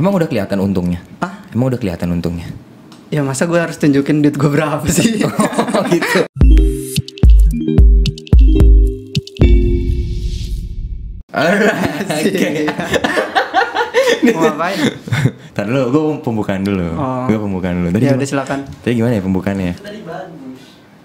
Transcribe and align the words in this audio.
Emang 0.00 0.16
udah 0.16 0.32
kelihatan 0.32 0.64
untungnya? 0.64 1.04
Ah, 1.20 1.44
Emang 1.52 1.68
udah 1.68 1.76
kelihatan 1.76 2.08
untungnya? 2.08 2.48
ya 3.12 3.20
masa 3.20 3.44
gue 3.44 3.60
harus 3.60 3.76
tunjukin 3.76 4.24
duit 4.24 4.32
gue 4.32 4.48
berapa 4.48 4.80
sih? 4.88 5.20
Oh 5.76 5.84
gitu. 5.92 6.24
Alright. 11.28 12.24
Oke. 12.32 12.48
Mau 14.32 14.40
ngapain? 14.40 14.78
Ntar 15.52 15.64
dulu, 15.68 15.84
gue 15.92 16.02
pembukaan 16.24 16.64
dulu. 16.64 16.96
Oh. 16.96 17.28
Gue 17.28 17.36
pembukaan 17.36 17.74
dulu. 17.84 17.88
Tadi 17.92 18.08
ya 18.08 18.16
udah 18.16 18.28
silakan. 18.32 18.58
Tadi 18.80 18.92
gimana 18.96 19.20
ya 19.20 19.22
pembukaannya? 19.28 19.74
Tadi 19.84 20.00
bagus. 20.00 20.60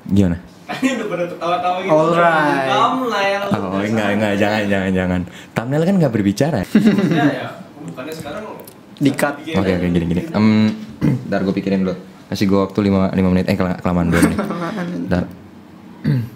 Gimana? 0.07 0.38
Ini 0.71 0.89
udah 0.96 1.07
pada 1.12 1.23
ketawa-tawa 1.36 1.77
gitu. 1.84 1.91
Alright. 1.91 2.68
Kamu 2.71 3.04
lah 3.12 3.23
ya. 3.27 3.38
Oh 3.52 3.84
enggak 3.84 4.09
enggak 4.16 4.34
jangan 4.39 4.64
jangan 4.71 4.91
jangan. 4.96 5.21
Thumbnail 5.52 5.84
kan 5.84 5.96
nggak 6.00 6.14
berbicara. 6.16 6.59
Ya 6.64 7.25
ya. 7.27 7.48
Bukannya 7.91 8.14
sekarang 8.16 8.55
Dikat. 8.96 9.34
Oke 9.54 9.71
oke 9.71 9.86
gini 9.86 10.05
gini. 10.07 10.21
Em, 10.30 10.45
ntar 11.27 11.41
gue 11.41 11.52
pikirin 11.52 11.81
dulu. 11.81 11.95
Kasih 12.26 12.45
gue 12.45 12.58
waktu 12.58 12.80
5 12.81 13.13
lima 13.13 13.30
menit. 13.30 13.45
Eh 13.45 13.54
kela- 13.54 13.77
kelamaan 13.77 14.08
2 14.09 14.18
menit. 14.20 14.40
Ntar. 15.08 15.23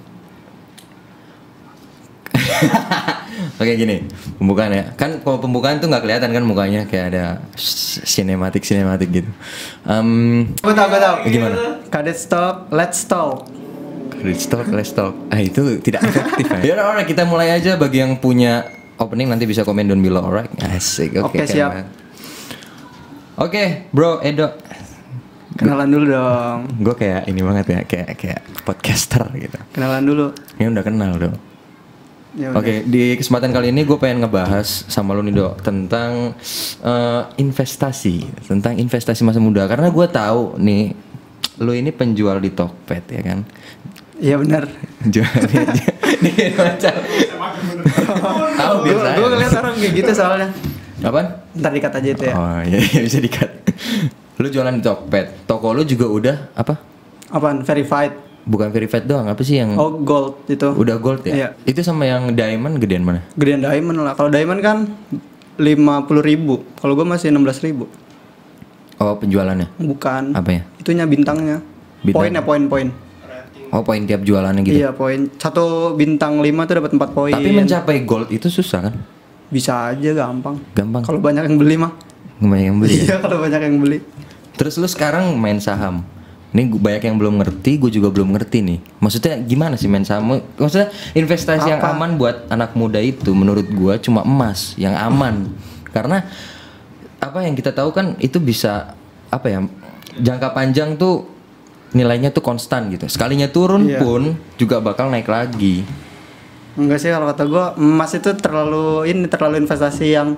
Oke 3.60 3.76
gini, 3.76 4.04
pembukaan 4.36 4.72
ya. 4.72 4.84
Kan 4.96 5.20
kalau 5.20 5.40
pembukaan 5.40 5.80
tuh 5.80 5.88
nggak 5.88 6.04
kelihatan 6.04 6.32
kan 6.32 6.44
mukanya 6.44 6.82
kayak 6.86 7.06
ada 7.12 7.24
sinematik 7.56 8.64
sinematik 8.64 9.12
gitu. 9.12 9.30
Em, 9.84 10.48
Gue 10.56 10.72
tau, 10.72 10.88
gue 10.88 11.00
tau. 11.00 11.16
gimana? 11.26 11.56
Kadet 11.88 12.16
stop, 12.16 12.72
let's 12.72 13.04
talk. 13.04 13.48
Let's 14.20 14.44
talk, 14.46 14.68
let's 14.70 14.92
talk. 14.92 15.16
Ah 15.28 15.40
itu 15.40 15.80
tidak 15.80 16.04
efektif 16.04 16.48
ya. 16.50 16.60
Ya 16.68 16.74
udah, 16.76 17.04
kita 17.04 17.24
mulai 17.24 17.52
aja 17.52 17.76
bagi 17.76 18.00
yang 18.00 18.16
punya 18.16 18.68
opening 18.96 19.28
nanti 19.28 19.44
bisa 19.44 19.64
komen 19.64 19.88
down 19.88 20.00
below, 20.00 20.24
alright? 20.24 20.52
Asik, 20.62 21.16
oke. 21.16 21.32
Oke, 21.32 21.38
keren 21.40 21.48
siap. 21.50 21.70
banget. 21.72 21.88
Oke, 23.40 23.88
bro, 23.96 24.20
Edo. 24.20 24.52
Kenalan 25.56 25.88
dulu 25.88 26.06
dong. 26.12 26.60
Gue 26.84 26.92
kayak 26.92 27.24
ini 27.32 27.40
banget 27.40 27.66
ya, 27.72 27.80
kayak 27.88 28.20
kayak 28.20 28.42
podcaster 28.68 29.24
gitu. 29.32 29.56
Kenalan 29.72 30.04
dulu. 30.04 30.26
Ini 30.60 30.68
udah 30.68 30.84
kenal 30.84 31.16
dong. 31.16 31.36
Ya. 32.36 32.52
Oke, 32.52 32.84
di 32.84 33.16
kesempatan 33.16 33.56
kali 33.56 33.72
ini 33.72 33.88
gue 33.88 33.96
pengen 33.96 34.28
ngebahas 34.28 34.68
sama 34.92 35.16
lu 35.16 35.24
nih 35.24 35.40
dok 35.40 35.64
tentang 35.64 36.36
eh, 36.84 37.22
investasi, 37.40 38.28
tentang 38.44 38.76
investasi 38.76 39.24
masa 39.24 39.40
muda. 39.40 39.72
Karena 39.72 39.88
gue 39.88 40.08
tahu 40.12 40.60
nih, 40.60 40.92
lu 41.64 41.72
ini 41.72 41.96
penjual 41.96 42.44
di 42.44 42.52
Tokped 42.52 43.08
ya 43.08 43.24
kan? 43.24 43.48
Iya 44.20 44.36
benar. 44.36 44.68
Jual 45.08 45.32
nih 46.28 46.60
macam. 46.60 46.96
Tahu 48.60 48.76
biasa. 48.84 49.08
Gue 49.16 49.28
ngeliat 49.32 49.54
orang 49.64 49.76
kayak 49.80 49.94
gitu 49.96 50.12
soalnya. 50.12 50.52
Apaan? 51.00 51.28
Ntar 51.56 51.72
dikat 51.72 51.94
aja 51.96 52.10
itu 52.12 52.24
ya. 52.28 52.34
Oh 52.36 52.60
iya, 52.64 52.78
iya 52.80 53.00
bisa 53.04 53.20
dikat. 53.24 53.50
lu 54.40 54.48
jualan 54.48 54.72
di 54.72 54.84
Tokped. 54.84 55.48
Toko 55.48 55.76
lu 55.76 55.84
juga 55.84 56.06
udah 56.08 56.36
apa? 56.56 56.80
Apaan? 57.32 57.64
Verified. 57.64 58.16
Bukan 58.50 58.72
verified 58.72 59.06
doang, 59.06 59.30
apa 59.30 59.44
sih 59.46 59.62
yang 59.62 59.78
Oh 59.78 59.94
gold 60.00 60.48
itu. 60.50 60.66
udah 60.74 60.96
gold 60.98 61.22
ya? 61.28 61.34
Iya. 61.36 61.48
Itu 61.68 61.84
sama 61.86 62.08
yang 62.08 62.34
diamond 62.34 62.82
gedean 62.82 63.04
mana? 63.06 63.22
Gedean 63.36 63.62
diamond 63.62 64.00
lah. 64.02 64.16
Kalau 64.16 64.32
diamond 64.32 64.60
kan 64.64 64.78
50.000 65.60 66.24
ribu. 66.24 66.64
Kalau 66.80 66.96
gue 66.96 67.06
masih 67.06 67.30
16.000 67.36 67.68
ribu. 67.68 67.86
Oh 69.00 69.16
penjualannya? 69.20 69.68
Bukan. 69.78 70.34
Apa 70.34 70.50
ya? 70.56 70.62
Itunya 70.80 71.06
bintangnya. 71.06 71.60
Bintang. 72.02 72.20
Poinnya 72.26 72.42
poin-poin. 72.42 72.88
Oh 73.70 73.86
poin 73.86 74.02
tiap 74.08 74.26
jualannya 74.26 74.66
gitu. 74.66 74.82
Iya 74.82 74.96
poin. 74.96 75.30
Satu 75.38 75.94
bintang 75.94 76.42
5 76.42 76.48
tuh 76.66 76.76
dapat 76.80 76.92
4 76.96 77.12
poin. 77.14 77.34
Tapi 77.36 77.52
mencapai 77.54 78.02
gold 78.08 78.34
itu 78.34 78.50
susah 78.50 78.90
kan? 78.90 78.96
Bisa 79.50 79.90
aja 79.90 80.10
gampang. 80.14 80.62
Gampang. 80.72 81.02
Kalau 81.02 81.18
banyak 81.18 81.44
yang 81.44 81.58
beli 81.58 81.76
mah. 81.76 81.94
Banyak 82.40 82.66
yang 82.66 82.78
beli. 82.78 82.94
ya? 82.96 83.04
Iya 83.04 83.18
kalau 83.20 83.38
banyak 83.42 83.62
yang 83.62 83.78
beli. 83.78 83.98
Terus 84.56 84.78
lu 84.78 84.86
sekarang 84.86 85.34
main 85.36 85.58
saham. 85.58 86.06
Ini 86.50 86.66
banyak 86.66 87.04
yang 87.06 87.18
belum 87.18 87.38
ngerti, 87.38 87.78
gue 87.78 87.94
juga 87.94 88.10
belum 88.10 88.34
ngerti 88.34 88.66
nih. 88.66 88.80
Maksudnya 88.98 89.38
gimana 89.40 89.78
sih 89.78 89.86
main 89.86 90.02
saham? 90.02 90.42
Maksudnya 90.58 90.90
investasi 91.14 91.70
yang 91.70 91.78
Apa? 91.78 91.94
aman 91.94 92.18
buat 92.18 92.50
anak 92.50 92.74
muda 92.74 92.98
itu 92.98 93.38
menurut 93.38 93.70
gua 93.70 94.02
cuma 94.02 94.26
emas 94.26 94.74
yang 94.74 94.98
aman. 94.98 95.46
Karena 95.94 96.26
apa 97.20 97.46
yang 97.46 97.54
kita 97.54 97.70
tahu 97.70 97.94
kan 97.94 98.18
itu 98.18 98.42
bisa 98.42 98.98
apa 99.30 99.46
ya? 99.46 99.60
Jangka 100.18 100.50
panjang 100.52 100.98
tuh 100.98 101.30
nilainya 101.94 102.30
tuh 102.30 102.42
konstan 102.42 102.90
gitu. 102.90 103.06
Sekalinya 103.06 103.46
turun 103.46 103.86
Iya. 103.86 104.02
pun 104.02 104.34
juga 104.58 104.82
bakal 104.82 105.14
naik 105.14 105.30
lagi. 105.30 105.86
Enggak 106.78 107.00
sih 107.02 107.10
kalau 107.10 107.26
kata 107.30 107.44
gua 107.50 107.74
emas 107.80 108.12
itu 108.14 108.30
terlalu 108.38 109.10
ini 109.10 109.26
terlalu 109.26 109.64
investasi 109.66 110.14
yang 110.14 110.38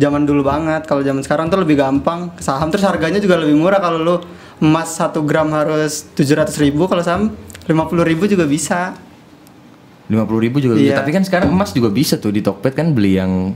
zaman 0.00 0.24
dulu 0.24 0.42
banget. 0.46 0.88
Kalau 0.88 1.04
zaman 1.04 1.22
sekarang 1.22 1.52
tuh 1.52 1.62
lebih 1.62 1.78
gampang. 1.78 2.32
Saham 2.40 2.72
terus 2.72 2.82
harganya 2.88 3.20
juga 3.20 3.38
lebih 3.38 3.54
murah 3.54 3.78
kalau 3.78 3.98
lu 4.00 4.16
emas 4.60 4.96
1 4.96 5.16
gram 5.24 5.48
harus 5.52 6.08
700 6.16 6.52
ribu 6.60 6.84
kalau 6.84 7.00
saham 7.00 7.32
50 7.68 8.10
ribu 8.10 8.24
juga 8.26 8.44
bisa. 8.48 8.96
50.000 10.10 10.26
ribu 10.42 10.58
juga 10.58 10.74
bisa. 10.74 10.90
Iya. 10.90 10.96
Tapi 10.98 11.10
kan 11.14 11.22
sekarang 11.22 11.48
emas 11.54 11.70
juga 11.70 11.86
bisa 11.86 12.18
tuh 12.18 12.34
di 12.34 12.42
Tokped 12.42 12.74
kan 12.74 12.90
beli 12.90 13.14
yang 13.14 13.54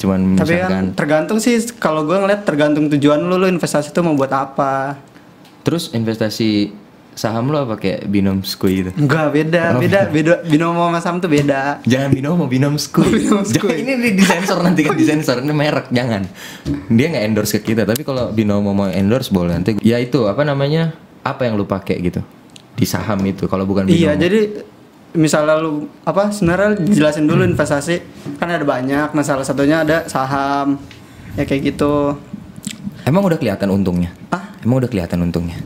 cuman 0.00 0.40
Tapi 0.40 0.56
misalkan 0.56 0.72
kan 0.72 0.84
tergantung 0.96 1.38
sih 1.38 1.52
kalau 1.76 2.08
gua 2.08 2.24
ngeliat 2.24 2.48
tergantung 2.48 2.88
tujuan 2.88 3.20
lu 3.22 3.36
lu 3.36 3.46
investasi 3.46 3.92
itu 3.92 4.00
mau 4.00 4.16
buat 4.16 4.32
apa. 4.32 4.96
Terus 5.62 5.92
investasi 5.92 6.72
saham 7.12 7.52
lo 7.52 7.62
apa 7.62 7.76
kayak 7.76 8.06
binom 8.06 8.40
skui 8.40 8.80
gitu? 8.80 8.90
Enggak 8.96 9.30
beda, 9.30 9.76
Oh, 9.76 9.80
beda, 9.80 10.00
beda. 10.08 10.34
Binomo 10.42 10.88
sama 10.88 10.98
saham 10.98 11.16
tuh 11.18 11.28
beda. 11.28 11.84
Jangan 11.84 12.08
binomo, 12.08 12.44
binom 12.46 12.74
skui. 12.76 13.04
Binom 13.20 13.44
Jangan, 13.44 13.76
ini 13.76 13.92
di- 13.96 14.14
disensor 14.16 14.58
nanti 14.60 14.80
kan 14.80 14.96
disensor 14.96 15.36
ini 15.38 15.52
merek 15.52 15.88
jangan. 15.88 16.24
Dia 16.88 17.06
nggak 17.08 17.24
endorse 17.24 17.58
ke 17.58 17.72
kita, 17.72 17.84
tapi 17.84 18.00
kalau 18.00 18.30
binomo 18.30 18.72
mau 18.72 18.88
endorse 18.88 19.28
boleh 19.28 19.52
nanti. 19.52 19.76
Ya 19.80 19.96
itu 19.96 20.24
apa 20.24 20.40
namanya? 20.42 20.96
Apa 21.20 21.44
yang 21.44 21.54
lu 21.54 21.64
pakai 21.64 22.00
gitu 22.00 22.24
di 22.72 22.82
saham 22.82 23.20
itu 23.22 23.44
kalau 23.44 23.62
bukan 23.62 23.84
binomo? 23.84 23.98
Iya, 23.98 24.12
jadi 24.16 24.40
misalnya 25.12 25.60
lu 25.60 25.92
apa 26.02 26.32
sebenarnya 26.32 26.80
jelasin 26.82 27.28
dulu 27.28 27.44
investasi 27.44 28.00
kan 28.36 28.48
ada 28.48 28.64
banyak. 28.64 29.12
Nah, 29.12 29.22
salah 29.22 29.44
satunya 29.44 29.84
ada 29.84 30.08
saham. 30.08 30.80
Ya 31.36 31.44
kayak 31.44 31.76
gitu. 31.76 32.16
Emang 33.02 33.20
udah 33.20 33.36
kelihatan 33.36 33.68
untungnya? 33.68 34.14
Ah, 34.30 34.54
Emang 34.60 34.78
udah 34.78 34.86
kelihatan 34.86 35.20
untungnya? 35.20 35.58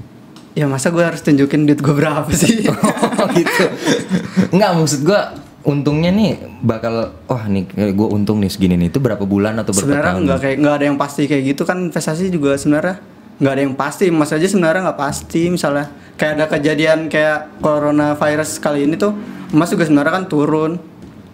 Ya 0.57 0.65
masa 0.65 0.89
gue 0.89 1.05
harus 1.05 1.21
tunjukin 1.21 1.63
duit 1.63 1.79
gue 1.79 1.93
berapa 1.93 2.27
sih? 2.33 2.65
oh 3.21 3.29
gitu. 3.31 3.65
Enggak 4.51 4.71
maksud 4.75 5.01
gua 5.03 5.37
untungnya 5.63 6.09
nih 6.09 6.33
bakal 6.61 6.95
wah 7.25 7.45
nih 7.45 7.67
gue 7.93 8.09
untung 8.09 8.39
nih 8.39 8.49
segini 8.49 8.75
nih 8.77 8.89
itu 8.89 8.97
berapa 8.97 9.21
bulan 9.21 9.59
atau 9.59 9.71
berapa 9.71 9.83
sebenarnya 9.83 10.13
tahun? 10.13 10.23
nggak 10.25 10.39
kayak 10.41 10.57
nggak 10.57 10.75
ada 10.75 10.85
yang 10.87 10.97
pasti 10.97 11.23
kayak 11.27 11.43
gitu 11.45 11.63
kan 11.63 11.77
investasi 11.83 12.31
juga 12.31 12.55
sebenarnya 12.55 13.03
nggak 13.37 13.53
ada 13.53 13.61
yang 13.61 13.75
pasti 13.75 14.05
emas 14.07 14.31
aja 14.31 14.47
sebenarnya 14.47 14.87
nggak 14.87 14.97
pasti 14.97 15.51
misalnya 15.51 15.87
kayak 16.15 16.33
ada 16.33 16.47
kejadian 16.49 16.99
kayak 17.07 17.59
coronavirus 17.61 18.51
kali 18.57 18.87
ini 18.87 18.95
tuh 18.95 19.11
emas 19.51 19.69
juga 19.69 19.85
sebenarnya 19.85 20.13
kan 20.15 20.25
turun 20.25 20.73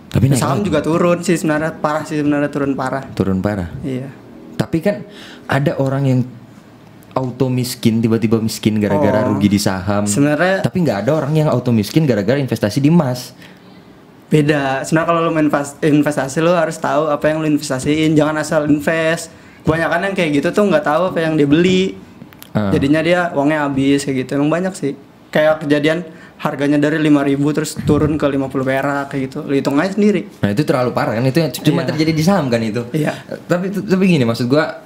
Tapi 0.09 0.25
naik 0.27 0.41
saham 0.41 0.59
lagi. 0.59 0.67
juga 0.67 0.81
turun 0.81 1.19
sih 1.21 1.37
sebenarnya 1.37 1.71
parah 1.77 2.03
sih 2.03 2.17
sebenarnya 2.17 2.49
turun 2.49 2.73
parah 2.73 3.05
turun 3.13 3.39
parah. 3.39 3.69
iya 3.83 4.09
Tapi 4.53 4.79
kan 4.81 5.05
ada 5.45 5.77
orang 5.77 6.03
yang 6.03 6.21
auto 7.13 7.47
miskin 7.47 7.99
tiba-tiba 7.99 8.39
miskin 8.39 8.77
gara-gara 8.77 9.23
Oh. 9.23 9.31
rugi 9.31 9.47
di 9.47 9.57
saham. 9.57 10.05
sebenarnya 10.05 10.61
Tapi 10.61 10.77
nggak 10.79 10.99
ada 11.03 11.11
orang 11.15 11.33
yang 11.35 11.49
auto 11.49 11.71
miskin 11.71 12.03
gara-gara 12.03 12.37
investasi 12.37 12.79
di 12.79 12.89
emas. 12.89 13.37
beda 14.29 14.81
sebenarnya 14.81 15.07
kalau 15.07 15.21
lu 15.21 15.31
main 15.31 15.45
invest- 15.45 15.77
investasi 15.79 16.41
lu 16.41 16.51
harus 16.51 16.75
tahu 16.75 17.05
apa 17.07 17.21
yang 17.27 17.39
lu 17.39 17.49
investasiin 17.51 18.13
jangan 18.13 18.33
asal 18.39 18.65
invest 18.65 19.29
kebanyakan 19.61 20.09
yang 20.09 20.15
kayak 20.15 20.31
gitu 20.35 20.49
tuh 20.51 20.65
nggak 20.65 20.81
tahu 20.83 21.13
apa 21.13 21.21
yang 21.21 21.37
dia 21.37 21.45
beli 21.45 22.01
Ah. 22.51 22.69
jadinya 22.69 23.01
dia 23.01 23.29
uangnya 23.31 23.65
habis 23.67 24.03
kayak 24.03 24.25
gitu 24.25 24.31
emang 24.35 24.49
banyak 24.51 24.73
sih 24.73 24.93
kayak 25.29 25.61
kejadian 25.61 26.05
harganya 26.39 26.77
dari 26.79 26.97
5000 26.99 27.29
terus 27.51 27.77
turun 27.79 28.17
ke 28.17 28.25
50 28.25 28.41
perak 28.63 29.05
kayak 29.07 29.23
gitu 29.27 29.39
lu 29.43 29.53
hitung 29.53 29.77
aja 29.77 29.93
sendiri 29.93 30.25
Nah 30.39 30.49
itu 30.49 30.63
terlalu 30.63 30.91
parah 30.91 31.13
kan 31.13 31.23
itu 31.23 31.37
cuma 31.63 31.81
Iya. 31.83 31.89
terjadi 31.93 32.13
di 32.13 32.23
saham 32.23 32.49
kan 32.49 32.61
itu. 32.61 32.89
Iya. 32.91 33.13
Tapi 33.47 33.69
tapi 33.71 34.05
gini 34.07 34.25
maksud 34.25 34.49
gua 34.49 34.81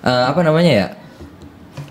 eh, 0.00 0.24
apa 0.26 0.42
namanya 0.42 0.72
ya? 0.72 0.86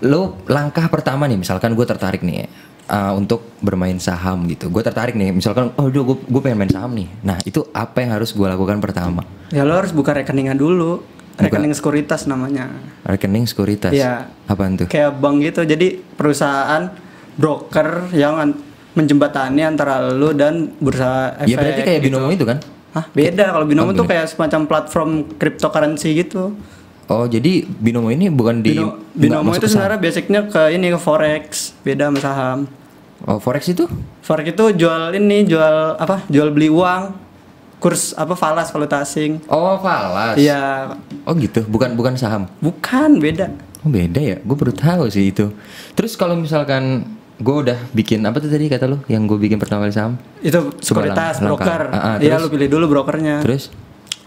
Lo 0.00 0.38
langkah 0.46 0.86
pertama 0.86 1.24
nih 1.24 1.36
misalkan 1.36 1.72
gue 1.72 1.82
tertarik 1.82 2.20
nih 2.20 2.46
eh, 2.86 3.12
untuk 3.12 3.42
bermain 3.58 3.98
saham 3.98 4.46
gitu. 4.46 4.68
Gue 4.68 4.80
tertarik 4.80 5.12
nih 5.12 5.30
misalkan 5.30 5.74
oh 5.74 5.86
gue 5.86 6.02
gue 6.18 6.40
pengen 6.40 6.58
main 6.58 6.70
saham 6.70 6.92
nih. 6.92 7.08
Nah 7.20 7.36
itu 7.42 7.66
apa 7.70 7.98
yang 7.98 8.12
harus 8.12 8.30
gue 8.30 8.44
lakukan 8.44 8.78
pertama? 8.78 9.22
ya 9.48 9.64
lo 9.64 9.72
harus 9.74 9.90
buka 9.90 10.12
rekeningnya 10.12 10.52
dulu 10.52 11.00
rekening 11.34 11.72
sekuritas 11.72 12.26
namanya 12.26 12.68
Rekening 13.02 13.48
sekuritas. 13.48 13.90
Iya. 13.90 14.28
Apaan 14.44 14.76
tuh? 14.76 14.86
kayak 14.86 15.16
bank 15.16 15.40
gitu 15.40 15.64
jadi 15.64 15.96
perusahaan 16.14 16.92
broker 17.32 18.12
yang 18.12 18.36
an- 18.36 18.58
menjembatani 18.92 19.62
antara 19.62 20.02
lu 20.04 20.34
dan 20.34 20.74
bursa 20.76 21.38
efek 21.38 21.48
Ya 21.48 21.56
berarti 21.56 21.80
kayak 21.80 22.00
gitu. 22.02 22.06
binomo 22.12 22.28
itu 22.28 22.44
kan? 22.44 22.58
Hah, 22.88 23.04
beda 23.08 23.54
kalau 23.54 23.64
binomo 23.64 23.90
Oh, 23.90 23.94
tuh 23.94 24.04
kayak 24.04 24.26
semacam 24.26 24.60
platform 24.66 25.10
cryptocurrency 25.38 26.18
gitu. 26.18 26.52
Oh 27.08 27.24
jadi 27.24 27.64
binomo 27.64 28.08
ini 28.08 28.28
bukan 28.28 28.60
di 28.60 28.76
Bino- 28.76 29.00
binomo 29.10 29.50
itu 29.50 29.64
sebenarnya 29.64 29.96
basicnya 29.96 30.40
ke 30.44 30.70
ini 30.70 30.92
ke 30.92 30.98
forex, 30.98 31.72
beda 31.80 32.08
sama 32.08 32.18
saham. 32.18 32.58
Oh 33.24 33.36
forex 33.36 33.64
itu? 33.66 33.88
Forex 34.20 34.52
itu 34.52 34.64
jual 34.76 35.10
ini, 35.12 35.42
jual 35.42 35.96
apa? 35.96 36.22
Jual 36.28 36.48
beli 36.50 36.68
uang. 36.68 37.26
kurs 37.78 38.10
apa 38.12 38.34
falas 38.34 38.68
valuta 38.68 38.98
asing. 38.98 39.38
Oh, 39.46 39.78
falas. 39.78 40.34
Iya, 40.34 40.90
Oh 41.22 41.30
gitu, 41.32 41.62
bukan 41.64 41.94
bukan 41.94 42.18
saham. 42.18 42.50
bukan 42.58 43.22
beda. 43.22 43.54
Oh 43.78 43.88
beda 43.88 44.18
ya, 44.18 44.36
gue 44.36 44.56
baru 44.58 44.74
tahu 44.74 45.06
sih 45.06 45.30
itu. 45.30 45.54
Terus 45.94 46.12
kalau 46.12 46.34
misalkan 46.34 47.06
gue 47.38 47.54
udah 47.56 47.78
bikin 47.94 48.26
apa 48.26 48.42
tuh 48.42 48.50
tadi 48.50 48.66
kata 48.66 48.84
lu 48.84 48.98
yang 49.06 49.22
gue 49.24 49.38
bikin 49.38 49.56
pertama 49.56 49.86
kali 49.86 49.94
saham? 49.94 50.18
Itu 50.42 50.74
sekuritas 50.76 51.38
broker. 51.38 51.94
Ah, 51.94 51.98
ah, 51.98 52.14
Iya, 52.18 52.36
lu 52.36 52.50
pilih 52.50 52.66
dulu 52.66 52.90
brokernya. 52.90 53.38
Terus 53.40 53.70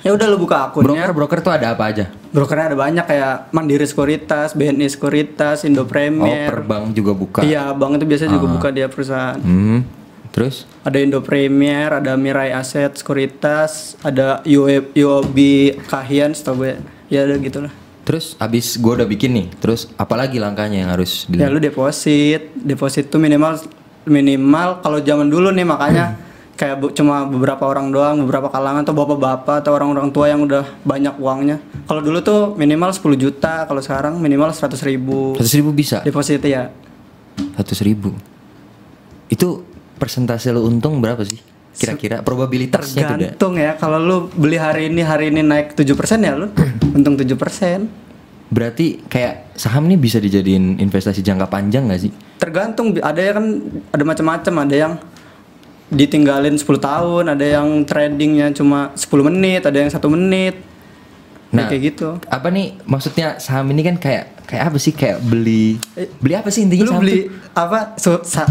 Ya 0.01 0.11
udah 0.11 0.25
lu 0.25 0.37
buka 0.37 0.65
akunnya. 0.65 1.05
broker 1.05 1.13
broker 1.13 1.39
tuh 1.41 1.53
ada 1.53 1.71
apa 1.71 1.85
aja? 1.85 2.09
Brokernya 2.27 2.65
ada 2.67 2.77
banyak 2.79 3.05
kayak 3.05 3.33
Mandiri 3.51 3.85
Sekuritas, 3.85 4.51
BNI 4.51 4.87
Sekuritas, 4.87 5.61
Indo 5.61 5.81
Oh 5.81 5.85
Premier. 5.85 6.49
per 6.49 6.61
bank 6.61 6.91
juga 6.91 7.13
buka. 7.13 7.39
Iya, 7.41 7.69
bank 7.71 7.95
itu 7.95 8.05
biasanya 8.05 8.33
juga 8.33 8.47
buka 8.49 8.67
dia 8.69 8.87
perusahaan. 8.87 9.37
Hmm. 9.37 9.85
Terus 10.31 10.63
Ada 10.81 10.97
Indo 10.97 11.19
Premier, 11.19 11.91
ada 11.93 12.15
Mirai 12.15 12.49
Aset 12.49 12.95
Sekuritas, 12.95 13.93
ada 13.99 14.39
UOB, 14.41 14.95
UOB 14.95 15.37
Kahian, 15.85 16.31
setahu 16.31 16.65
gue. 16.65 16.79
Ya 17.07 17.23
udah 17.23 17.37
gitu 17.37 17.59
lah. 17.61 17.73
terus 18.01 18.33
abis 18.37 18.75
gue 18.75 18.93
udah 18.95 19.05
bikin 19.05 19.29
nih, 19.31 19.47
terus 19.55 19.85
apalagi 19.93 20.35
langkahnya 20.35 20.81
yang 20.81 20.89
harus 20.89 21.29
Ya 21.29 21.45
dilihat? 21.45 21.49
lu 21.51 21.59
deposit, 21.61 22.49
deposit 22.57 23.05
tuh 23.05 23.19
minimal 23.19 23.61
minimal 24.03 24.81
kalau 24.81 24.97
zaman 24.99 25.29
dulu 25.29 25.53
nih 25.53 25.61
makanya 25.63 26.17
kayak 26.53 26.75
bu- 26.77 26.91
cuma 26.91 27.23
beberapa 27.23 27.63
orang 27.63 27.89
doang, 27.89 28.21
beberapa 28.21 28.47
kalangan 28.47 28.81
atau 28.81 28.93
bapak-bapak 28.93 29.61
atau 29.61 29.71
orang-orang 29.71 30.09
tua 30.09 30.27
yang 30.27 30.41
udah 30.41 30.63
banyak 30.81 31.15
uangnya. 31.17 31.57
Kalau 31.83 31.99
dulu 31.99 32.19
tuh 32.19 32.41
minimal 32.53 32.89
10 32.89 33.01
juta, 33.15 33.65
kalau 33.65 33.79
sekarang 33.79 34.17
minimal 34.17 34.49
100 34.49 34.77
ribu 34.83 35.33
Seratus 35.35 35.55
ribu 35.55 35.69
bisa? 35.71 36.01
deposit 36.01 36.41
ya. 36.41 36.69
Seratus 37.55 37.79
ribu. 37.81 38.13
Itu 39.27 39.63
persentase 39.95 40.51
lo 40.51 40.63
untung 40.63 40.99
berapa 40.99 41.21
sih? 41.21 41.39
Kira-kira 41.71 42.19
probabilitasnya. 42.19 43.07
Tergantung 43.07 43.55
ya, 43.55 43.73
kalau 43.75 43.97
lu 43.97 44.17
beli 44.29 44.59
hari 44.59 44.91
ini 44.91 45.01
hari 45.01 45.31
ini 45.31 45.39
naik 45.39 45.71
7% 45.73 45.87
ya 46.19 46.35
lu 46.35 46.51
untung 46.97 47.15
7%. 47.15 47.31
Berarti 48.51 48.99
kayak 49.07 49.55
saham 49.55 49.87
nih 49.87 49.95
bisa 49.95 50.19
dijadiin 50.19 50.75
investasi 50.77 51.23
jangka 51.23 51.47
panjang 51.47 51.87
gak 51.87 52.01
sih? 52.03 52.11
Tergantung 52.35 52.91
ada 52.99 53.15
ya 53.15 53.31
kan 53.31 53.45
ada 53.87 54.03
macam-macam, 54.03 54.53
ada 54.67 54.75
yang 54.75 54.93
ditinggalin 55.91 56.55
10 56.55 56.65
tahun, 56.79 57.23
ada 57.29 57.43
yang 57.43 57.83
tradingnya 57.83 58.49
cuma 58.51 58.95
10 58.95 59.05
menit, 59.21 59.61
ada 59.61 59.75
yang 59.75 59.91
satu 59.91 60.07
menit. 60.07 60.55
Nah, 61.51 61.67
kayak 61.67 61.81
gitu. 61.85 62.15
Apa 62.25 62.47
nih 62.47 62.79
maksudnya 62.81 63.35
saham 63.37 63.67
ini 63.69 63.83
kan 63.83 63.99
kayak 63.99 64.47
kayak 64.47 64.71
apa 64.71 64.77
sih 64.79 64.91
kayak 64.91 65.19
beli 65.19 65.75
beli 66.17 66.33
apa 66.33 66.47
sih 66.47 66.63
intinya 66.63 66.83
Lu 66.83 66.91
saham 66.91 67.03
beli 67.03 67.15
tuh? 67.17 67.27
apa 67.53 67.79
su- 67.95 68.23
sa- 68.23 68.47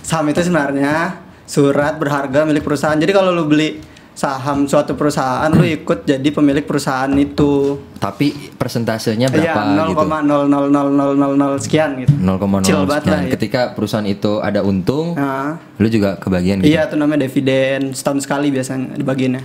saham 0.00 0.26
itu 0.28 0.38
sebenarnya 0.40 1.18
surat 1.44 1.98
berharga 1.98 2.46
milik 2.46 2.62
perusahaan. 2.62 2.94
Jadi 2.94 3.10
kalau 3.10 3.34
lu 3.34 3.44
beli 3.44 3.82
saham 4.12 4.64
suatu 4.64 4.92
perusahaan, 4.92 5.48
lu 5.48 5.64
ikut 5.64 6.04
jadi 6.04 6.28
pemilik 6.28 6.62
perusahaan 6.62 7.08
itu. 7.12 7.80
Tapi 7.96 8.52
persentasenya 8.54 9.30
Iya, 9.30 9.54
berapa 9.54 9.60
gitu? 9.88 10.04
0,0000000 10.04 11.58
sekian 11.58 11.90
gitu. 11.98 12.12
0,0 12.14 12.60
Kecil 12.60 12.82
banget 12.82 13.02
sekian. 13.02 13.12
lah 13.12 13.20
ya. 13.22 13.30
Ketika 13.32 13.60
perusahaan 13.72 14.04
itu 14.04 14.32
ada 14.38 14.60
untung, 14.60 15.14
Nah, 15.14 15.56
lu 15.76 15.86
juga 15.86 16.16
kebagian 16.16 16.60
gitu. 16.60 16.68
iya 16.68 16.84
itu 16.84 16.94
namanya 16.94 17.24
dividen, 17.24 17.92
setahun 17.92 18.20
sekali 18.20 18.50
biasanya 18.50 18.94
dibagiinnya. 18.94 19.42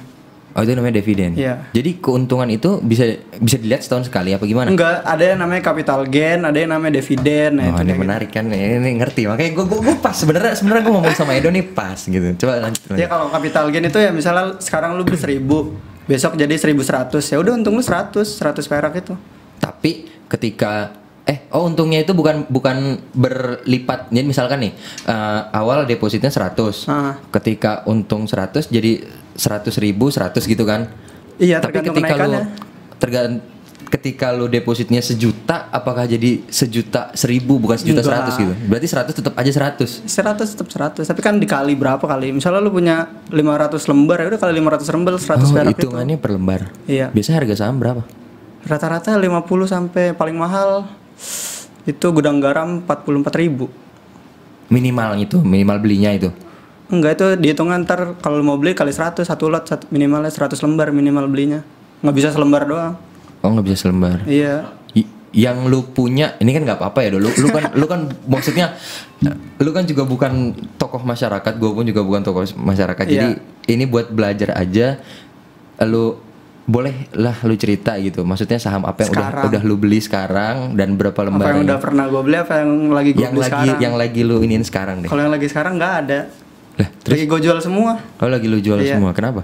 Oh 0.57 0.65
itu 0.65 0.73
namanya 0.73 0.97
dividen. 0.97 1.37
Iya. 1.37 1.69
Jadi 1.69 2.01
keuntungan 2.01 2.49
itu 2.49 2.81
bisa 2.81 3.05
bisa 3.37 3.61
dilihat 3.61 3.85
setahun 3.85 4.09
sekali 4.09 4.33
apa 4.33 4.41
gimana? 4.41 4.73
Enggak, 4.73 5.05
ada 5.05 5.21
yang 5.21 5.37
namanya 5.37 5.61
capital 5.61 6.01
gain, 6.09 6.41
ada 6.41 6.57
yang 6.57 6.73
namanya 6.73 6.97
dividen. 6.97 7.61
oh 7.61 7.61
Nah, 7.61 7.65
itu 7.69 7.81
ini 7.85 7.89
kayak 7.93 8.01
menarik 8.01 8.29
kan, 8.33 8.43
ini, 8.49 8.81
ini 8.81 8.91
ngerti. 8.97 9.29
Makanya 9.29 9.53
gue 9.53 9.65
gue 9.69 9.95
pas 10.01 10.17
sebenarnya 10.17 10.57
sebenarnya 10.57 10.89
gue 10.89 10.93
ngomong 10.97 11.13
sama 11.13 11.37
Edo 11.37 11.53
nih 11.53 11.61
pas 11.61 12.01
gitu. 12.01 12.25
Coba 12.41 12.57
lanjut. 12.57 12.81
gitu. 12.81 12.97
Ya 12.97 13.05
kalau 13.05 13.29
capital 13.29 13.69
gain 13.69 13.85
itu 13.85 13.99
ya 14.01 14.09
misalnya 14.09 14.57
sekarang 14.57 14.97
lu 14.97 15.05
beli 15.05 15.21
1000, 15.21 15.45
besok 16.09 16.33
jadi 16.33 16.53
1100. 16.57 17.21
Ya 17.21 17.37
udah 17.37 17.53
untung 17.53 17.77
lu 17.77 17.83
100, 17.85 18.17
100 18.17 18.65
perak 18.65 18.97
itu. 18.97 19.13
Tapi 19.61 20.09
ketika 20.25 20.89
eh 21.27 21.43
oh 21.53 21.69
untungnya 21.69 22.01
itu 22.01 22.17
bukan 22.17 22.49
bukan 22.49 22.97
berlipat. 23.13 24.09
Jadi 24.09 24.25
misalkan 24.25 24.65
nih 24.65 24.73
eh, 25.05 25.41
awal 25.53 25.85
depositnya 25.85 26.33
100. 26.33 26.89
Ah. 26.89 27.13
Ketika 27.29 27.85
untung 27.85 28.25
100 28.25 28.73
jadi 28.73 29.05
100 29.37 29.69
ribu 29.77 30.09
100 30.09 30.33
gitu 30.41 30.63
kan. 30.63 30.89
Iya, 31.37 31.61
Tapi 31.61 31.77
tergantung 31.79 31.95
ketika 31.95 32.13
lu 32.17 32.17
kenaikannya. 32.17 32.43
tergan 32.97 33.31
ketika 33.87 34.27
lu 34.29 34.45
depositnya 34.45 34.99
sejuta 34.99 35.69
apakah 35.69 36.03
jadi 36.03 36.43
sejuta 36.45 37.13
seribu 37.13 37.55
bukan 37.55 37.77
sejuta 37.77 38.01
Enggak. 38.01 38.11
seratus 38.11 38.33
gitu 38.35 38.53
berarti 38.67 38.87
seratus 38.89 39.13
tetap 39.15 39.33
aja 39.33 39.47
seratus 39.47 39.91
100 40.03 40.43
tetap 40.43 40.67
100, 40.67 41.05
tapi 41.05 41.21
kan 41.21 41.37
dikali 41.37 41.71
berapa 41.71 42.01
kali? 42.01 42.35
Misalnya 42.35 42.59
lu 42.59 42.67
punya 42.67 43.07
500 43.29 43.79
lembar 43.85 44.17
ya 44.19 44.27
udah 44.27 44.41
kali 44.41 44.51
500 44.57 44.91
lembar 44.91 45.11
100 45.15 45.23
oh 45.23 45.23
perak 45.23 45.65
itu. 45.71 45.87
hitungannya 45.87 46.17
per 46.17 46.31
lembar 46.33 46.61
Iya. 46.83 47.07
biasanya 47.09 47.37
harga 47.39 47.55
saham 47.57 47.77
berapa 47.77 48.03
Rata-rata 48.59 49.15
50 49.15 49.23
sampai 49.63 50.11
paling 50.11 50.35
mahal 50.35 50.83
itu 51.85 52.05
gudang 52.11 52.43
garam 52.43 52.83
44.000 52.83 53.39
ribu. 53.39 53.71
minimal 54.67 55.15
itu 55.15 55.39
minimal 55.39 55.77
belinya 55.79 56.11
itu 56.11 56.27
Enggak 56.87 57.11
itu 57.13 57.25
dihitungan 57.37 57.83
ntar 57.83 58.15
kalau 58.17 58.39
mau 58.39 58.55
beli 58.55 58.71
kali 58.71 58.89
100 58.89 59.21
satu 59.21 59.47
lot 59.47 59.63
satu, 59.63 59.87
minimalnya 59.89 60.29
100 60.29 60.55
lembar 60.57 60.89
minimal 60.89 61.27
belinya. 61.27 61.59
Nggak 61.99 62.15
bisa 62.15 62.29
selembar 62.31 62.63
doang. 62.63 62.93
oh 63.37 63.49
nggak 63.49 63.65
bisa 63.65 63.77
selembar 63.79 64.17
Iya. 64.23 64.65
I- 64.91 65.05
yang 65.31 65.65
lu 65.65 65.85
punya 65.85 66.33
ini 66.37 66.49
kan 66.49 66.63
nggak 66.63 66.79
apa-apa 66.79 66.99
ya 67.01 67.09
dulu 67.11 67.29
lu 67.29 67.47
kan 67.47 67.63
lu 67.71 67.85
kan 67.85 67.99
maksudnya 68.33 68.73
lu 69.57 69.69
kan 69.69 69.83
juga 69.83 70.03
bukan 70.03 70.31
tokoh 70.75 70.99
masyarakat 70.99 71.53
gue 71.53 71.69
pun 71.69 71.85
juga 71.85 72.01
bukan 72.01 72.21
tokoh 72.23 72.41
masyarakat 72.55 73.05
jadi 73.05 73.27
Iya. 73.29 73.69
ini 73.69 73.85
buat 73.85 74.09
belajar 74.09 74.57
aja 74.57 74.97
lu 75.79 76.17
boleh 76.65 77.13
lah 77.13 77.37
lu 77.43 77.53
cerita 77.53 77.93
gitu 77.97 78.23
maksudnya 78.23 78.57
saham 78.57 78.83
apa 78.83 79.05
yang 79.05 79.11
udah 79.11 79.21
Sekarang. 79.29 79.45
udah 79.47 79.61
lu 79.63 79.75
beli 79.77 79.99
sekarang 79.99 80.55
dan 80.73 80.89
berapa 80.93 81.13
Apa 81.15 81.23
lembar 81.23 81.45
yang 81.53 81.61
udah 81.63 81.77
pernah 81.77 82.05
gue 82.07 82.21
beli 82.23 82.37
apa 82.37 82.53
yang 82.57 82.71
lagi 82.89 83.09
gue 83.11 83.21
yang 83.21 83.31
beli 83.31 83.43
lagi 83.43 83.53
sekarang? 83.53 83.79
yang 83.79 83.95
lagi 83.95 84.21
lu 84.23 84.35
iniin 84.39 84.65
sekarang 84.65 84.95
deh 84.99 85.07
Kalau 85.07 85.21
yang 85.21 85.31
lagi 85.31 85.45
sekarang 85.45 85.77
nggak 85.77 85.93
ada. 86.01 86.19
Lah 86.77 86.89
Lagi 87.05 87.25
gue 87.25 87.39
jual 87.41 87.57
semua. 87.57 87.97
oh 88.17 88.27
lagi 88.27 88.45
lu 88.45 88.57
jual 88.57 88.77
Iya. 88.77 88.95
semua 88.95 89.11
kenapa 89.11 89.41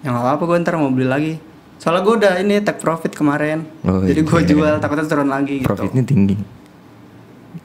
Ya 0.00 0.08
nggak 0.08 0.22
apa-apa 0.22 0.42
gue 0.44 0.56
ntar 0.60 0.74
mau 0.76 0.88
beli 0.88 1.04
lagi. 1.04 1.34
Soalnya 1.76 2.00
gue 2.00 2.14
udah 2.16 2.32
ini 2.38 2.60
take 2.60 2.78
profit 2.78 3.10
kemarin. 3.10 3.66
Oh, 3.82 4.00
Jadi 4.00 4.20
gue 4.22 4.40
iya. 4.40 4.48
jual 4.48 4.72
takutnya 4.78 5.04
turun 5.04 5.26
lagi 5.26 5.60
gitu. 5.60 5.66
profitnya 5.66 6.02
tinggi 6.02 6.36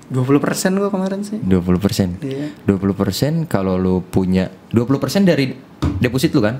20% 0.10 0.28
gue 0.74 0.90
kemarin 0.90 1.20
sih. 1.22 1.40
20% 1.40 1.78
persen 1.78 2.10
Iya. 2.20 2.52
20% 2.66 3.46
kalau 3.46 3.76
lu 3.76 4.02
punya 4.02 4.52
20% 4.70 5.24
dari 5.24 5.56
deposit 5.98 6.32
lu 6.32 6.42
kan 6.42 6.60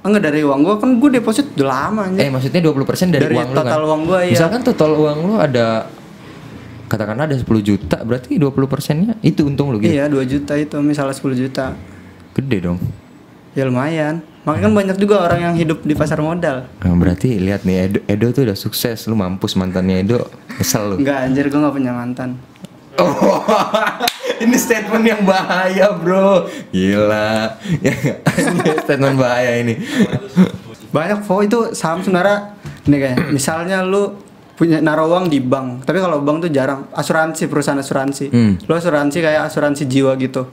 Enggak 0.00 0.30
dari 0.30 0.40
uang 0.40 0.60
gue 0.62 0.74
kan 0.78 0.90
gue 0.96 1.10
deposit 1.12 1.50
udah 1.52 1.66
lama 1.66 2.06
aja. 2.06 2.20
Eh 2.20 2.30
maksudnya 2.30 2.62
20% 2.62 3.10
dari, 3.10 3.22
Dari 3.22 3.34
uang 3.34 3.50
lu 3.50 3.56
total 3.58 3.74
kan? 3.74 3.88
uang 3.90 4.00
gua, 4.06 4.20
iya. 4.22 4.32
Misalkan 4.32 4.60
total 4.62 4.90
uang 4.94 5.18
lu 5.24 5.34
ada 5.34 5.90
katakanlah 6.96 7.28
ada 7.28 7.36
10 7.36 7.44
juta, 7.60 8.00
berarti 8.00 8.40
20 8.40 8.72
persennya 8.72 9.14
itu 9.20 9.44
untung 9.44 9.68
lu 9.68 9.76
gitu. 9.76 9.92
Iya 9.92 10.08
2 10.08 10.16
juta 10.24 10.56
itu 10.56 10.80
misalnya 10.80 11.12
10 11.12 11.36
juta. 11.36 11.76
Gede 12.32 12.58
dong. 12.64 12.80
Ya 13.52 13.68
lumayan. 13.68 14.24
Makanya 14.48 14.64
kan 14.70 14.72
banyak 14.72 14.96
juga 14.96 15.26
orang 15.26 15.40
yang 15.42 15.54
hidup 15.58 15.84
di 15.84 15.92
pasar 15.92 16.22
modal. 16.22 16.70
Nah, 16.80 16.94
berarti 16.96 17.36
lihat 17.36 17.66
nih 17.66 17.76
Edo, 17.90 17.98
Edo 18.08 18.26
tuh 18.30 18.42
udah 18.46 18.56
sukses, 18.56 19.04
lu 19.10 19.18
mampus 19.18 19.58
mantannya 19.58 20.06
Edo, 20.06 20.24
kesel 20.56 20.94
lu. 20.94 20.96
Enggak 21.02 21.18
anjir 21.26 21.44
gue 21.50 21.60
gak 21.60 21.74
punya 21.74 21.92
mantan. 21.92 22.38
Oh, 22.96 23.44
ini 24.44 24.56
statement 24.56 25.04
yang 25.04 25.20
bahaya 25.26 25.92
bro, 25.92 26.48
gila. 26.72 27.60
ini 28.40 28.70
statement 28.80 29.16
bahaya 29.20 29.52
ini. 29.60 29.74
Banyak 30.94 31.28
kok 31.28 31.40
itu 31.44 31.58
saham 31.76 32.00
sebenarnya 32.00 32.56
ini 32.86 32.96
kayak 33.02 33.18
misalnya 33.34 33.82
lu 33.82 34.14
punya 34.56 34.80
naruh 34.80 35.06
uang 35.12 35.28
di 35.28 35.38
bank, 35.38 35.84
tapi 35.84 36.00
kalau 36.00 36.24
bank 36.24 36.48
tuh 36.48 36.50
jarang. 36.50 36.88
Asuransi 36.96 37.44
perusahaan 37.46 37.76
asuransi. 37.76 38.32
Hmm. 38.32 38.56
Lu 38.64 38.72
asuransi 38.72 39.20
kayak 39.20 39.52
asuransi 39.52 39.84
jiwa 39.84 40.16
gitu. 40.16 40.48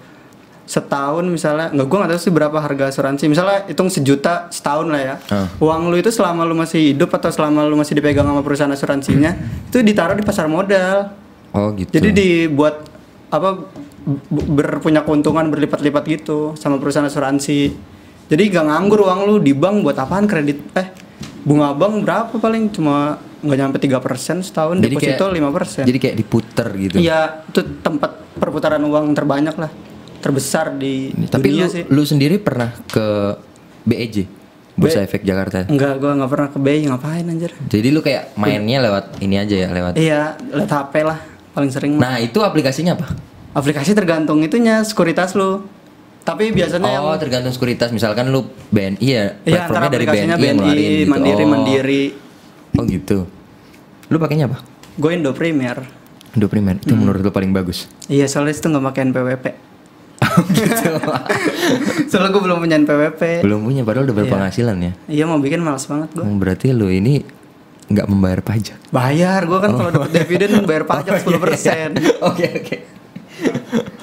Setahun 0.67 1.23
misalnya, 1.27 1.71
nggak 1.71 1.87
gua 1.87 1.97
nggak 2.03 2.11
tahu 2.15 2.21
sih 2.21 2.31
berapa 2.35 2.57
harga 2.59 2.91
asuransi. 2.91 3.31
Misalnya 3.31 3.63
hitung 3.67 3.87
sejuta 3.87 4.51
setahun 4.51 4.91
lah 4.91 5.01
ya. 5.01 5.15
Ah. 5.31 5.47
Uang 5.63 5.87
lu 5.87 5.95
itu 5.95 6.11
selama 6.11 6.43
lu 6.43 6.55
masih 6.55 6.91
hidup 6.91 7.15
atau 7.15 7.31
selama 7.31 7.63
lu 7.63 7.79
masih 7.79 7.95
dipegang 7.95 8.27
sama 8.27 8.43
perusahaan 8.43 8.71
asuransinya, 8.75 9.31
itu 9.71 9.79
ditaruh 9.79 10.19
di 10.19 10.23
pasar 10.27 10.51
modal. 10.51 11.15
Oh 11.55 11.71
gitu. 11.71 11.95
Jadi 11.95 12.09
dibuat 12.11 12.83
apa 13.31 13.55
berpunya 14.29 14.99
keuntungan 15.01 15.47
berlipat-lipat 15.47 16.03
gitu 16.11 16.59
sama 16.59 16.75
perusahaan 16.75 17.07
asuransi. 17.07 17.71
Jadi 18.27 18.43
gak 18.51 18.67
nganggur 18.67 19.03
uang 19.07 19.19
lu 19.31 19.35
di 19.39 19.55
bank 19.55 19.83
buat 19.83 19.95
apaan 19.99 20.27
kredit 20.27 20.59
eh 20.75 20.87
bunga 21.43 21.75
bank 21.75 22.07
berapa 22.07 22.33
paling 22.39 22.71
cuma 22.71 23.19
nggak 23.43 23.57
nyampe 23.59 23.77
3% 23.77 23.99
setahun 24.39 24.79
Jadi 24.79 24.87
deposito 24.89 25.25
kayak- 25.25 25.35
5%. 25.35 25.83
Jadi 25.83 25.99
kayak 25.99 26.15
diputer 26.15 26.67
gitu. 26.73 26.95
Iya, 26.97 27.19
itu 27.45 27.59
tempat 27.79 28.11
perputaran 28.33 28.79
uang 28.79 29.11
terbanyak 29.11 29.55
lah. 29.55 29.71
Terbesar 30.17 30.71
di 30.73 31.11
Tapi 31.27 31.47
lu, 31.51 31.59
dunia 31.59 31.67
sih. 31.67 31.83
lu 31.85 32.01
sendiri 32.01 32.39
pernah 32.39 32.71
ke 32.87 33.35
BEJ, 33.83 34.23
Bursa 34.73 35.03
Efek 35.03 35.21
Jakarta. 35.21 35.67
Enggak, 35.67 35.99
gua 35.99 36.15
nggak 36.15 36.31
pernah 36.31 36.47
ke 36.47 36.57
BI 36.57 36.87
ngapain 36.87 37.25
anjir. 37.25 37.51
Jadi 37.61 37.87
lu 37.91 37.99
kayak 37.99 38.31
mainnya 38.33 38.79
lewat 38.79 39.19
ini 39.19 39.35
aja 39.35 39.55
ya, 39.57 39.69
lewat. 39.69 39.99
Iya, 39.99 40.21
lihat 40.39 40.71
HP 40.71 40.93
lah 41.03 41.19
paling 41.51 41.69
sering. 41.69 41.99
Nah, 41.99 42.17
itu 42.17 42.39
aplikasinya 42.39 42.95
apa? 42.95 43.11
Aplikasi 43.51 43.91
tergantung 43.91 44.39
itunya 44.39 44.79
sekuritas 44.81 45.35
lu. 45.35 45.67
Tapi 46.23 46.55
biasanya 46.55 46.87
yang 46.89 47.03
Oh, 47.03 47.19
tergantung 47.19 47.51
sekuritas. 47.51 47.91
Misalkan 47.91 48.31
lu 48.31 48.47
BNI 48.71 48.95
ya, 49.03 49.35
Iya, 49.43 49.67
platformnya 49.67 49.91
dari 49.91 50.05
aplikasinya 50.07 50.35
BNI, 50.35 50.47
yang 50.47 50.57
BNI, 50.57 50.87
gitu. 50.95 51.11
Mandiri, 51.11 51.43
oh. 51.43 51.49
Mandiri. 51.51 52.03
Oh 52.83 52.91
gitu. 52.91 53.23
Lu 54.11 54.19
pakainya 54.19 54.51
apa? 54.51 54.59
Gue 54.99 55.15
Indo 55.15 55.31
Premier. 55.31 55.79
Indo 56.35 56.51
Primer. 56.51 56.81
Itu 56.83 56.99
menurut 56.99 57.23
lu 57.23 57.31
paling 57.31 57.55
bagus. 57.55 57.87
Iya, 58.11 58.27
soalnya 58.27 58.51
itu 58.51 58.67
nggak 58.67 58.83
pakai 58.91 59.01
NPWP. 59.07 59.45
gitu. 60.51 60.89
soalnya 62.11 62.29
gue 62.33 62.41
belum 62.43 62.57
punya 62.59 62.75
NPWP. 62.83 63.21
Belum 63.45 63.63
punya 63.63 63.81
padahal 63.87 64.09
udah 64.09 64.17
berpenghasilan 64.17 64.77
ya. 64.81 64.91
Iya, 65.07 65.23
mau 65.29 65.39
bikin 65.39 65.63
males 65.63 65.87
banget 65.87 66.09
gue. 66.11 66.25
Oh, 66.25 66.35
berarti 66.35 66.75
lu 66.75 66.91
ini 66.91 67.23
nggak 67.87 68.07
membayar 68.11 68.41
pajak. 68.43 68.77
Bayar, 68.89 69.45
gue 69.47 69.59
kan 69.61 69.71
kalau 69.71 69.89
dapat 69.93 70.09
dividen 70.11 70.59
bayar 70.69 70.83
pajak 70.83 71.21
10%. 71.21 71.31
Oke, 72.27 72.45
oke. 72.59 72.75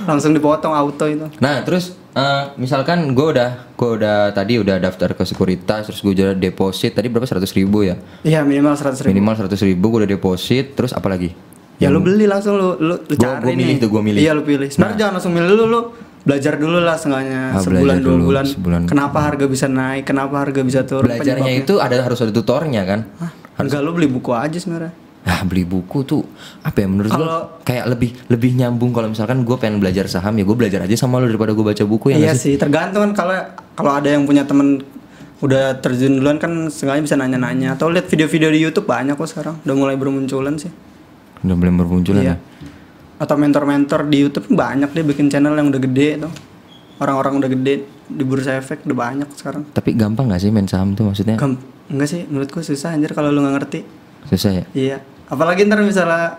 Langsung 0.09 0.33
dipotong 0.33 0.73
auto 0.73 1.07
itu. 1.07 1.27
Nah, 1.43 1.61
terus 1.67 1.99
eh, 2.13 2.45
misalkan 2.57 3.11
gue 3.11 3.27
udah 3.31 3.51
gue 3.73 3.91
udah 3.97 4.31
tadi 4.31 4.57
udah 4.57 4.77
daftar 4.77 5.13
ke 5.13 5.23
sekuritas, 5.23 5.87
terus 5.87 6.01
gue 6.01 6.13
udah 6.13 6.33
deposit 6.33 6.93
tadi 6.93 7.07
berapa 7.07 7.25
seratus 7.25 7.53
ribu 7.53 7.83
ya? 7.83 7.97
Iya, 8.21 8.43
minimal 8.43 8.75
100 8.75 9.01
ribu. 9.01 9.13
Minimal 9.13 9.35
seratus 9.37 9.61
ribu 9.61 9.85
gue 9.89 9.99
udah 10.03 10.11
deposit, 10.11 10.75
terus 10.75 10.91
apa 10.91 11.07
lagi? 11.07 11.33
Ya 11.77 11.89
lu 11.89 11.99
beli 11.99 12.29
langsung 12.29 12.55
lu 12.55 12.77
lu, 12.77 12.93
lu 13.01 13.15
Gua- 13.17 13.41
cari 13.41 13.41
gua 13.43 13.55
milih 13.55 13.73
nih. 13.73 13.81
tuh, 13.81 13.89
gua 13.89 14.03
milih. 14.05 14.21
Iya 14.21 14.33
lu 14.33 14.45
pilih. 14.45 14.69
Sebenarnya 14.69 14.97
jangan 14.99 15.13
langsung 15.17 15.33
milih 15.33 15.49
dulu 15.49 15.65
lu 15.65 15.81
belajar 16.21 16.61
dulu 16.61 16.77
lah 16.77 16.93
setengahnya 16.93 17.41
Ah, 17.51 17.63
sebulan 17.65 17.97
dua 17.97 18.13
dulu, 18.13 18.25
bulan. 18.29 18.45
sebulan. 18.45 18.81
Kenapa 18.85 19.19
harga 19.25 19.49
bisa 19.49 19.65
naik? 19.65 20.05
Kenapa 20.05 20.35
harga 20.37 20.61
bisa 20.61 20.85
turun? 20.85 21.09
Belajarnya 21.09 21.53
itu 21.57 21.81
ada 21.81 21.97
harus 21.97 22.21
ada 22.21 22.29
tutornya 22.29 22.85
kan? 22.85 23.09
Hah? 23.17 23.33
Enggak 23.57 23.81
lu 23.81 23.97
beli 23.97 24.05
buku 24.07 24.29
aja 24.31 24.53
sebenarnya. 24.53 24.93
Ah 25.21 25.45
beli 25.45 25.63
buku 25.63 26.01
tuh 26.03 26.25
apa 26.61 26.81
ya 26.81 26.87
menurut 26.89 27.09
gue 27.09 27.19
Kalau- 27.19 27.61
kayak 27.61 27.85
lebih 27.87 28.11
lebih 28.27 28.51
nyambung 28.55 28.91
kalau 28.91 29.09
misalkan 29.09 29.45
gue 29.45 29.57
pengen 29.57 29.77
belajar 29.77 30.09
saham 30.09 30.33
ya 30.33 30.45
gue 30.45 30.57
belajar 30.57 30.81
aja 30.81 30.97
sama 30.97 31.21
lo 31.21 31.29
daripada 31.29 31.53
gue 31.53 31.61
baca 31.63 31.85
buku 31.85 32.11
ya 32.11 32.17
iya 32.19 32.33
sih? 32.33 32.57
tergantung 32.57 33.05
kan 33.05 33.13
kalau 33.15 33.37
kalau 33.75 33.93
ada 33.95 34.09
yang 34.09 34.25
punya 34.25 34.43
temen 34.43 34.81
udah 35.41 35.77
terjun 35.77 36.17
duluan 36.17 36.37
kan 36.37 36.69
sengaja 36.69 37.01
bisa 37.01 37.17
nanya-nanya 37.17 37.73
atau 37.73 37.89
lihat 37.89 38.05
video-video 38.07 38.49
di 38.49 38.61
YouTube 38.61 38.85
banyak 38.85 39.13
kok 39.15 39.25
sekarang 39.27 39.57
udah 39.61 39.73
mulai 39.75 39.97
bermunculan 39.97 40.57
sih. 40.57 40.69
Udah 41.41 41.55
mulai 41.55 41.73
bermunculan 41.75 42.21
Iya. 42.23 42.35
ya. 42.37 42.37
Atau 43.17 43.37
mentor-mentor 43.37 44.05
di 44.07 44.21
YouTube 44.21 44.49
banyak 44.51 44.89
deh 44.91 45.01
bikin 45.03 45.29
channel 45.29 45.53
yang 45.53 45.69
udah 45.69 45.81
gede 45.81 46.21
tuh. 46.21 46.33
Orang-orang 46.99 47.41
udah 47.41 47.49
gede 47.51 47.75
di 48.07 48.21
bursa 48.21 48.53
efek 48.55 48.85
udah 48.85 48.97
banyak 48.99 49.29
sekarang. 49.33 49.65
Tapi 49.73 49.97
gampang 49.97 50.29
nggak 50.29 50.41
sih 50.41 50.53
main 50.53 50.69
saham 50.69 50.93
tuh 50.93 51.09
maksudnya? 51.09 51.37
Gam 51.37 51.57
enggak 51.89 52.09
sih 52.11 52.21
menurutku 52.25 52.61
susah 52.61 52.93
anjir 52.93 53.13
kalau 53.13 53.29
lu 53.29 53.41
nggak 53.41 53.57
ngerti. 53.57 53.81
Susah 54.27 54.53
ya? 54.53 54.65
Iya. 54.73 54.97
Apalagi 55.27 55.65
ntar 55.65 55.81
misalnya 55.81 56.37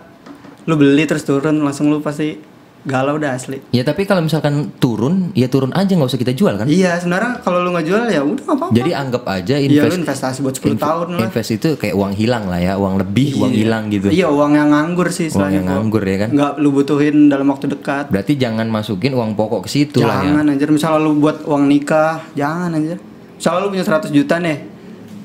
lu 0.62 0.76
beli 0.76 1.02
terus 1.02 1.22
turun 1.22 1.58
langsung 1.58 1.88
lu 1.88 1.98
pasti 1.98 2.38
galau 2.82 3.14
udah 3.14 3.38
asli. 3.38 3.62
Ya 3.70 3.82
tapi 3.82 4.02
kalau 4.04 4.20
misalkan 4.20 4.74
turun 4.76 5.30
ya 5.32 5.46
turun 5.46 5.70
aja 5.70 5.86
nggak 5.88 6.10
usah 6.10 6.18
kita 6.18 6.34
jual 6.34 6.58
kan? 6.58 6.66
Iya 6.66 6.98
sebenarnya 6.98 7.38
kalau 7.40 7.62
lu 7.62 7.70
nggak 7.70 7.86
jual 7.86 8.02
ya 8.10 8.20
udah 8.20 8.42
nggak 8.42 8.58
apa-apa. 8.58 8.74
Jadi 8.74 8.90
anggap 8.90 9.24
aja 9.24 9.54
Iya 9.54 9.66
invest 9.70 9.86
lu 9.86 9.98
investasi 10.02 10.38
buat 10.42 10.54
10 10.58 10.82
tahun 10.82 11.06
lah. 11.14 11.20
invest 11.22 11.50
itu 11.52 11.68
kayak 11.78 11.94
uang 11.94 12.12
hilang 12.12 12.44
lah 12.50 12.58
ya, 12.58 12.74
uang 12.74 12.94
lebih, 12.98 13.38
uang 13.38 13.54
Iya. 13.54 13.58
hilang 13.62 13.82
gitu. 13.86 14.06
Iya 14.10 14.26
uang 14.28 14.52
yang 14.52 14.68
nganggur 14.70 15.08
sih 15.14 15.30
Uang 15.30 15.50
yang 15.52 15.66
nganggur 15.66 16.02
ya 16.02 16.26
kan? 16.26 16.30
Nggak 16.34 16.52
lu 16.58 16.68
butuhin 16.74 17.16
dalam 17.30 17.46
waktu 17.48 17.66
dekat. 17.70 18.04
Berarti 18.10 18.32
jangan 18.34 18.66
masukin 18.66 19.14
uang 19.14 19.38
pokok 19.38 19.62
ke 19.62 19.70
situ 19.70 20.02
lah 20.02 20.18
ya. 20.18 20.34
jangan 20.34 20.44
anjir 20.50 20.68
misalnya 20.68 20.98
lu 21.00 21.12
buat 21.16 21.46
uang 21.46 21.64
nikah, 21.70 22.18
jangan 22.34 22.74
anjir. 22.74 22.98
Misalnya 23.38 23.60
lu 23.62 23.68
punya 23.70 23.84
100 23.86 24.10
juta 24.10 24.34
nih. 24.36 24.58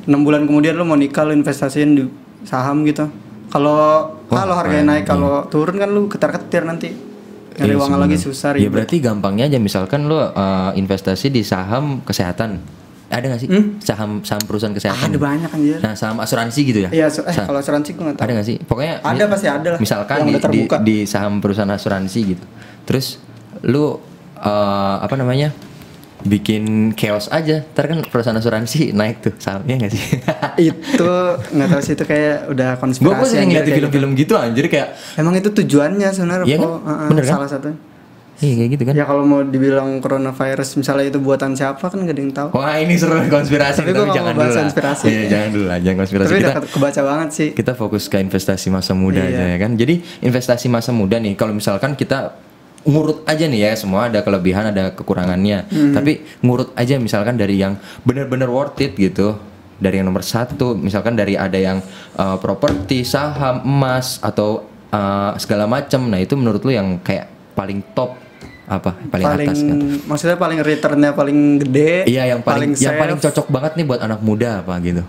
6 0.05 0.13
bulan 0.21 0.45
kemudian 0.45 0.77
lu 0.77 0.85
mau 0.85 0.95
nikah 0.95 1.25
lu 1.25 1.33
investasiin 1.33 1.89
di 1.91 2.05
saham 2.43 2.83
gitu. 2.83 3.07
Kalau 3.47 4.11
kalau 4.27 4.53
harganya 4.53 4.93
naik 4.93 5.07
kalau 5.07 5.47
turun 5.47 5.79
kan 5.79 5.89
lu 5.89 6.05
ketar-ketir 6.05 6.67
nanti. 6.67 6.91
Nyari 7.57 7.73
Iya, 7.73 7.81
uang 7.81 7.97
lagi 7.97 8.17
susah 8.21 8.53
Ya 8.53 8.69
ribet. 8.69 8.69
berarti 8.69 9.01
gampangnya 9.01 9.49
aja 9.49 9.57
misalkan 9.57 10.05
lo 10.05 10.21
uh, 10.21 10.29
investasi 10.75 11.33
di 11.33 11.41
saham 11.41 12.05
kesehatan. 12.05 12.61
Ada 13.07 13.23
nggak 13.23 13.41
sih 13.41 13.49
saham 13.81 14.21
saham 14.21 14.43
perusahaan 14.45 14.75
kesehatan? 14.75 15.09
Hmm? 15.09 15.15
Ada 15.15 15.17
banyak 15.17 15.49
anjir. 15.49 15.77
Nah, 15.81 15.95
saham 15.95 16.19
asuransi 16.19 16.59
gitu 16.61 16.79
ya? 16.85 16.89
Iya, 16.93 17.07
so- 17.09 17.23
eh 17.23 17.33
kalau 17.33 17.57
asuransi 17.57 17.95
gua 17.95 18.11
nggak 18.11 18.17
tahu. 18.19 18.25
ada 18.27 18.31
nggak 18.35 18.47
sih? 18.51 18.57
Pokoknya 18.61 18.93
Ada, 19.01 19.23
pasti 19.25 19.47
ada 19.47 19.67
lah. 19.73 19.79
Misalkan 19.79 20.17
di, 20.27 20.33
di 20.37 20.59
di 20.83 20.97
saham 21.07 21.39
perusahaan 21.41 21.71
asuransi 21.71 22.19
gitu. 22.35 22.45
Terus 22.85 23.17
lu 23.65 23.95
uh, 24.37 24.95
apa 25.01 25.15
namanya? 25.17 25.49
Bikin 26.19 26.63
chaos 26.93 27.27
aja. 27.27 27.61
Ntar 27.67 27.85
kan 27.87 27.97
perusahaan 28.03 28.33
asuransi 28.35 28.89
naik 28.91 29.21
tuh 29.21 29.33
sahamnya 29.35 29.75
nggak 29.77 29.91
sih? 29.91 30.03
itu 30.69 31.11
nggak 31.47 31.67
tahu 31.67 31.81
sih 31.83 31.93
itu 31.93 32.03
kayak 32.03 32.47
udah 32.47 32.69
konspirasi. 32.75 33.13
gue 33.13 33.27
sering 33.27 33.49
di 33.49 33.55
kayak 33.55 33.67
film-film 33.75 34.11
gitu 34.13 34.33
anjir 34.33 34.65
kayak 34.65 34.93
gitu. 34.93 35.19
Emang 35.19 35.33
itu 35.33 35.49
tujuannya 35.51 36.09
sebenarnya 36.09 36.45
Iya 36.45 36.57
kan? 36.57 36.63
Po. 36.63 36.69
Heeh, 36.81 37.07
Bener 37.07 37.23
kan? 37.23 37.35
Salah 37.37 37.49
satu. 37.49 37.69
Iya 38.37 38.53
kayak 38.55 38.69
gitu 38.69 38.83
kan. 38.85 38.93
Ya 38.93 39.03
kalau 39.03 39.23
mau 39.23 39.41
dibilang 39.41 39.97
coronavirus 39.97 40.69
misalnya 40.75 41.05
itu 41.07 41.17
buatan 41.17 41.53
siapa 41.53 41.81
kan 41.81 41.97
gak 41.97 42.11
ada 42.11 42.21
yang 42.21 42.29
tahu. 42.31 42.49
Wah 42.51 42.77
ini 42.77 42.93
seru 42.93 43.17
konspirasi 43.23 43.81
Tapi 43.81 43.91
tapi, 43.91 44.09
jangan 44.11 44.33
dulu 44.35 44.45
lah. 44.45 44.57
konspirasi. 44.59 45.05
Iya 45.05 45.21
jangan 45.27 45.49
dulu 45.51 45.65
lah, 45.65 45.77
jangan 45.79 45.97
konspirasi 45.97 46.27
Tapi 46.27 46.37
kita. 46.37 46.45
udah 46.45 46.55
ke- 46.55 46.69
kebaca 46.69 47.01
banget 47.03 47.29
sih. 47.33 47.49
kita 47.51 47.73
fokus 47.73 48.05
ke 48.05 48.17
investasi 48.19 48.69
masa 48.69 48.93
muda 48.93 49.17
Iya. 49.19 49.29
aja 49.31 49.43
ya 49.47 49.57
kan. 49.57 49.71
Jadi 49.73 49.95
investasi 50.21 50.65
masa 50.67 50.89
muda 50.91 51.17
nih, 51.17 51.33
kalau 51.33 51.49
misalkan 51.51 51.93
kita 51.93 52.37
ngurut 52.87 53.27
aja 53.27 53.43
nih 53.45 53.67
ya, 53.67 53.71
semua 53.75 54.07
ada 54.07 54.23
kelebihan 54.23 54.71
ada 54.71 54.95
kekurangannya. 54.95 55.67
Hmm. 55.67 55.93
Tapi 55.93 56.23
ngurut 56.39 56.71
aja 56.73 56.95
misalkan 56.97 57.35
dari 57.35 57.59
yang 57.59 57.75
benar-benar 58.07 58.47
worth 58.47 58.79
it 58.79 58.95
gitu, 58.95 59.35
dari 59.77 59.99
yang 59.99 60.07
nomor 60.07 60.23
satu, 60.23 60.73
misalkan 60.73 61.19
dari 61.19 61.35
ada 61.35 61.59
yang 61.59 61.83
uh, 62.15 62.39
properti, 62.39 63.03
saham, 63.03 63.61
emas 63.67 64.23
atau 64.23 64.65
uh, 64.89 65.35
segala 65.35 65.67
macam. 65.67 66.07
Nah 66.07 66.23
itu 66.23 66.33
menurut 66.39 66.63
lu 66.63 66.71
yang 66.71 66.97
kayak 67.03 67.27
paling 67.53 67.83
top 67.91 68.15
apa? 68.67 68.95
Paling, 69.11 69.27
atas 69.47 69.59
kan? 69.63 69.77
maksudnya 70.07 70.37
paling 70.39 70.59
returnnya 70.63 71.11
paling 71.11 71.39
gede. 71.67 72.07
Iya 72.07 72.35
yang 72.35 72.41
paling, 72.43 72.75
yang 72.75 72.95
safe. 72.95 73.01
paling 73.03 73.17
cocok 73.19 73.47
banget 73.51 73.71
nih 73.79 73.85
buat 73.87 74.01
anak 74.03 74.19
muda 74.23 74.63
apa 74.63 74.75
gitu. 74.83 75.03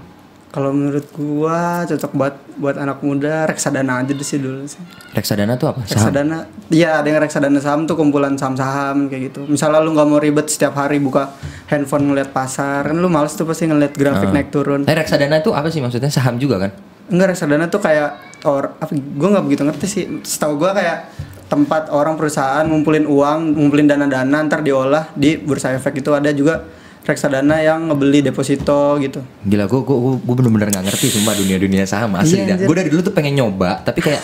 Kalau 0.48 0.72
menurut 0.72 1.04
gua 1.12 1.84
cocok 1.84 2.12
buat 2.16 2.34
buat 2.56 2.76
anak 2.80 3.04
muda 3.04 3.44
reksadana 3.44 4.00
aja 4.00 4.16
deh 4.16 4.24
sih 4.24 4.40
dulu 4.40 4.64
sih. 4.64 4.80
Reksadana 5.12 5.60
tuh 5.60 5.76
apa? 5.76 5.84
Saham. 5.84 6.08
Reksadana, 6.08 6.38
iya 6.72 7.04
ada 7.04 7.08
yang 7.12 7.20
reksadana 7.20 7.60
saham 7.60 7.84
tuh 7.84 8.00
kumpulan 8.00 8.32
saham-saham 8.32 9.12
kayak 9.12 9.28
gitu. 9.28 9.44
Misalnya 9.44 9.84
lu 9.84 9.92
nggak 9.92 10.08
mau 10.08 10.16
ribet 10.16 10.48
setiap 10.48 10.72
hari 10.80 11.04
buka 11.04 11.36
handphone 11.68 12.08
ngeliat 12.08 12.32
pasar, 12.32 12.80
kan 12.88 12.96
lu 12.96 13.12
males 13.12 13.36
tuh 13.36 13.44
pasti 13.44 13.68
ngeliat 13.68 13.92
grafik 13.92 14.32
naik 14.32 14.48
turun. 14.48 14.88
Eh, 14.88 14.96
reksadana 14.96 15.44
itu 15.44 15.52
apa 15.52 15.68
sih 15.68 15.84
maksudnya? 15.84 16.08
Saham 16.08 16.40
juga 16.40 16.64
kan? 16.64 16.72
Enggak 17.12 17.36
reksadana 17.36 17.68
tuh 17.68 17.80
kayak 17.84 18.40
or 18.48 18.72
apa 18.80 18.92
gue 18.96 19.28
nggak 19.28 19.44
begitu 19.44 19.62
ngerti 19.68 19.86
sih. 19.86 20.04
Setahu 20.24 20.56
gua 20.56 20.72
kayak 20.72 21.12
tempat 21.48 21.92
orang 21.92 22.16
perusahaan 22.16 22.64
ngumpulin 22.64 23.04
uang, 23.08 23.56
ngumpulin 23.56 23.88
dana-dana 23.88 24.44
ntar 24.48 24.60
diolah 24.60 25.12
di 25.12 25.36
bursa 25.40 25.72
efek 25.76 26.00
itu 26.04 26.12
ada 26.12 26.32
juga 26.32 26.60
reksadana 27.02 27.58
yang 27.58 27.86
ngebeli 27.86 28.22
deposito 28.22 28.96
gitu. 28.98 29.20
Gila, 29.42 29.64
gue 29.64 29.80
gue 29.80 29.96
gue 30.18 30.34
bener-bener 30.34 30.68
nggak 30.68 30.86
ngerti 30.86 31.06
sumpah 31.10 31.34
dunia-dunia 31.34 31.84
saham 31.84 32.14
asli 32.14 32.40
Iya, 32.40 32.54
dah. 32.54 32.66
Gue 32.66 32.74
dari 32.74 32.88
dulu 32.88 33.02
tuh 33.02 33.12
pengen 33.12 33.36
nyoba, 33.36 33.80
tapi 33.80 34.00
kayak 34.00 34.22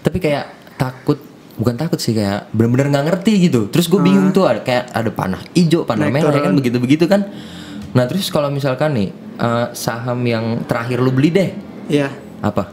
tapi 0.00 0.18
kayak 0.18 0.44
takut 0.74 1.18
bukan 1.54 1.72
takut 1.72 1.96
sih 1.96 2.12
kayak 2.12 2.50
bener-bener 2.50 2.90
nggak 2.90 3.04
ngerti 3.06 3.32
gitu. 3.42 3.68
Terus 3.68 3.86
gue 3.86 3.96
bingung 3.98 4.28
tuh 4.30 4.44
ada 4.44 4.60
kayak 4.60 4.90
ada 4.90 5.08
panah 5.08 5.40
hijau, 5.52 5.82
panah 5.82 6.06
Ah. 6.06 6.10
Naik 6.10 6.22
merah 6.22 6.34
ya 6.34 6.42
kan 6.42 6.54
begitu-begitu 6.54 7.04
kan. 7.06 7.20
Nah 7.92 8.04
terus 8.04 8.28
kalau 8.28 8.48
misalkan 8.48 8.92
nih 8.92 9.08
eh, 9.36 9.66
saham 9.72 10.20
yang 10.20 10.64
terakhir 10.64 10.98
lu 10.98 11.08
beli 11.08 11.30
deh 11.30 11.50
Iya. 11.88 12.12
apa? 12.38 12.68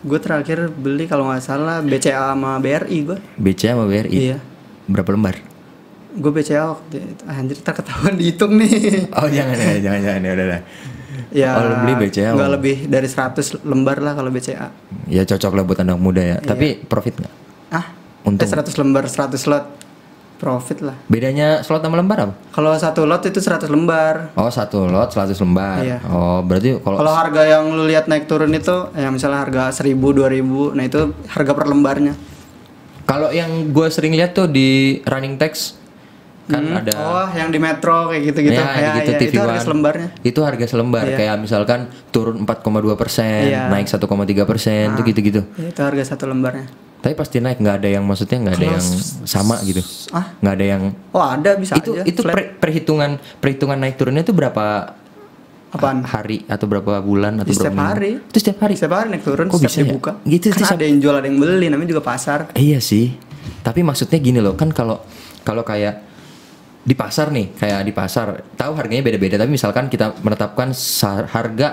Gue 0.00 0.18
terakhir 0.18 0.66
beli 0.68 1.06
kalau 1.06 1.26
nggak 1.26 1.38
salah 1.40 1.78
BCA 1.78 2.30
sama 2.30 2.58
BRI 2.58 2.98
gue. 3.02 3.18
BCA 3.34 3.74
sama 3.74 3.86
BRI? 3.86 4.10
Iya. 4.10 4.38
Berapa 4.84 5.10
lembar? 5.10 5.38
Gue 6.12 6.30
BCA 6.30 6.68
waktu 6.68 6.96
itu. 6.98 7.22
Anjir 7.24 7.58
tak 7.58 7.80
ketahuan 7.80 8.14
dihitung 8.14 8.52
nih. 8.54 9.08
Oh 9.12 9.28
jangan 9.28 9.56
ya, 9.56 9.72
jangan 9.80 10.00
jangan 10.02 10.20
ya 10.20 10.32
udah 10.32 10.46
dah. 10.48 10.60
ya. 11.30 11.48
Oh, 11.52 11.62
lu 11.64 11.74
beli 11.80 11.94
BCA, 12.02 12.28
Nggak 12.32 12.50
lebih 12.52 12.76
dari 12.86 13.08
100 13.08 13.32
lembar 13.62 13.96
lah 13.98 14.12
kalau 14.12 14.28
BCA. 14.28 14.68
Ya 15.06 15.22
cocok 15.22 15.52
lah 15.52 15.62
buat 15.62 15.78
anak 15.78 15.96
muda 15.96 16.20
ya. 16.20 16.36
Tapi 16.38 16.82
profit 16.82 17.16
nggak? 17.16 17.34
Ah, 17.70 17.86
Untung. 18.22 18.44
eh, 18.44 18.52
100 18.52 18.76
lembar 18.76 19.04
100 19.04 19.40
lot 19.46 19.64
profit 20.36 20.82
lah. 20.82 20.98
Bedanya 21.06 21.62
slot 21.62 21.80
sama 21.80 21.96
lembar 21.96 22.18
apa? 22.20 22.34
Kalau 22.50 22.74
satu 22.74 23.06
lot 23.06 23.22
itu 23.22 23.38
100 23.38 23.70
lembar. 23.70 24.34
Oh 24.34 24.50
satu 24.50 24.84
lot 24.84 25.08
100 25.08 25.38
lembar. 25.38 25.80
Iya. 25.80 25.98
Oh 26.04 26.42
berarti 26.42 26.76
kalau 26.76 26.98
Kalau 26.98 27.14
harga 27.14 27.42
yang 27.48 27.70
lu 27.70 27.86
lihat 27.86 28.04
naik 28.04 28.26
turun 28.26 28.50
itu, 28.50 28.90
ya 28.92 29.08
misalnya 29.08 29.38
harga 29.40 29.70
1000 29.72 29.94
2000, 29.94 30.74
nah 30.74 30.82
itu 30.82 31.00
harga 31.26 31.52
per 31.52 31.66
lembarnya. 31.66 32.14
kalau 33.02 33.28
yang 33.28 33.50
gue 33.68 33.86
sering 33.86 34.14
lihat 34.14 34.32
tuh 34.32 34.46
di 34.46 34.98
running 35.04 35.34
text 35.34 35.81
kan 36.42 36.58
Hmm. 36.60 36.74
ada 36.76 36.92
Oh, 36.96 37.26
yang 37.30 37.48
di 37.48 37.56
metro 37.56 38.08
kayak 38.08 38.22
gitu-gitu. 38.24 38.56
Ya, 38.56 38.98
gitu, 38.98 39.10
ya, 39.10 39.18
TV 39.20 39.30
itu 39.30 39.38
harga 39.38 39.54
One. 39.54 39.64
selembarnya. 39.64 40.08
Itu 40.20 40.40
harga 40.42 40.64
selembar 40.66 41.04
Iya. 41.04 41.16
kayak 41.16 41.36
misalkan 41.38 41.80
turun 42.10 42.36
4,2 42.40 42.94
persen, 42.94 43.46
Iya. 43.46 43.68
naik 43.68 43.86
1,3 43.86 44.42
persen, 44.42 44.90
tuh 44.92 45.02
gitu-gitu. 45.02 45.40
Ya, 45.54 45.68
itu 45.68 45.80
harga 45.80 46.02
satu 46.04 46.26
lembarnya. 46.26 46.66
Tapi 46.98 47.14
pasti 47.14 47.38
naik 47.38 47.58
nggak 47.58 47.76
ada 47.78 47.88
yang 47.88 48.02
maksudnya 48.02 48.38
nggak 48.40 48.56
ada 48.56 48.66
yang 48.68 48.84
sama 49.24 49.58
gitu. 49.60 49.82
Ah, 50.10 50.34
Nggak 50.36 50.54
ada 50.54 50.66
yang 50.68 50.82
oh 51.08 51.24
ada 51.24 51.50
bisa 51.56 51.74
itu 51.74 51.90
aja. 51.92 52.02
itu 52.04 52.20
flat. 52.20 52.30
per- 52.32 52.50
perhitungan 52.60 53.10
perhitungan 53.36 53.74
naik 53.76 53.94
turunnya 53.96 54.22
itu 54.22 54.30
berapa 54.30 54.94
Apaan? 55.68 56.04
hari 56.04 56.44
atau 56.46 56.68
berapa 56.68 57.00
bulan 57.00 57.38
atau 57.38 57.48
Ya, 57.48 57.56
berapa 57.56 57.64
setiap 57.64 57.74
minggu? 57.74 57.90
hari. 57.90 58.10
Itu 58.20 58.36
setiap 58.36 58.58
hari. 58.60 58.74
Setiap 58.76 58.94
hari 58.94 59.08
naik 59.08 59.24
turun, 59.24 59.46
Kok 59.46 59.56
setiap 59.56 59.66
bisa 59.66 59.74
ya? 59.74 59.84
dibuka. 59.84 60.10
Gitu, 60.22 60.46
kan 60.48 60.58
setiap- 60.60 60.76
ada 60.76 60.84
yang 60.84 60.98
jual, 61.00 61.14
ada 61.16 61.26
yang 61.26 61.38
beli, 61.38 61.66
namanya 61.66 61.90
juga 61.90 62.02
pasar. 62.04 62.38
Iya 62.54 62.78
sih. 62.78 63.16
Tapi 63.62 63.80
maksudnya 63.80 64.18
gini 64.18 64.38
loh, 64.38 64.52
kan 64.52 64.68
kalau 64.68 65.00
kalau 65.40 65.64
kayak 65.64 66.11
di 66.82 66.94
pasar 66.98 67.30
nih, 67.30 67.54
kayak 67.54 67.80
di 67.86 67.92
pasar, 67.94 68.42
tahu 68.58 68.74
harganya 68.74 69.06
beda-beda. 69.06 69.38
Tapi 69.38 69.50
misalkan 69.54 69.86
kita 69.86 70.18
menetapkan 70.18 70.74
harga 71.30 71.68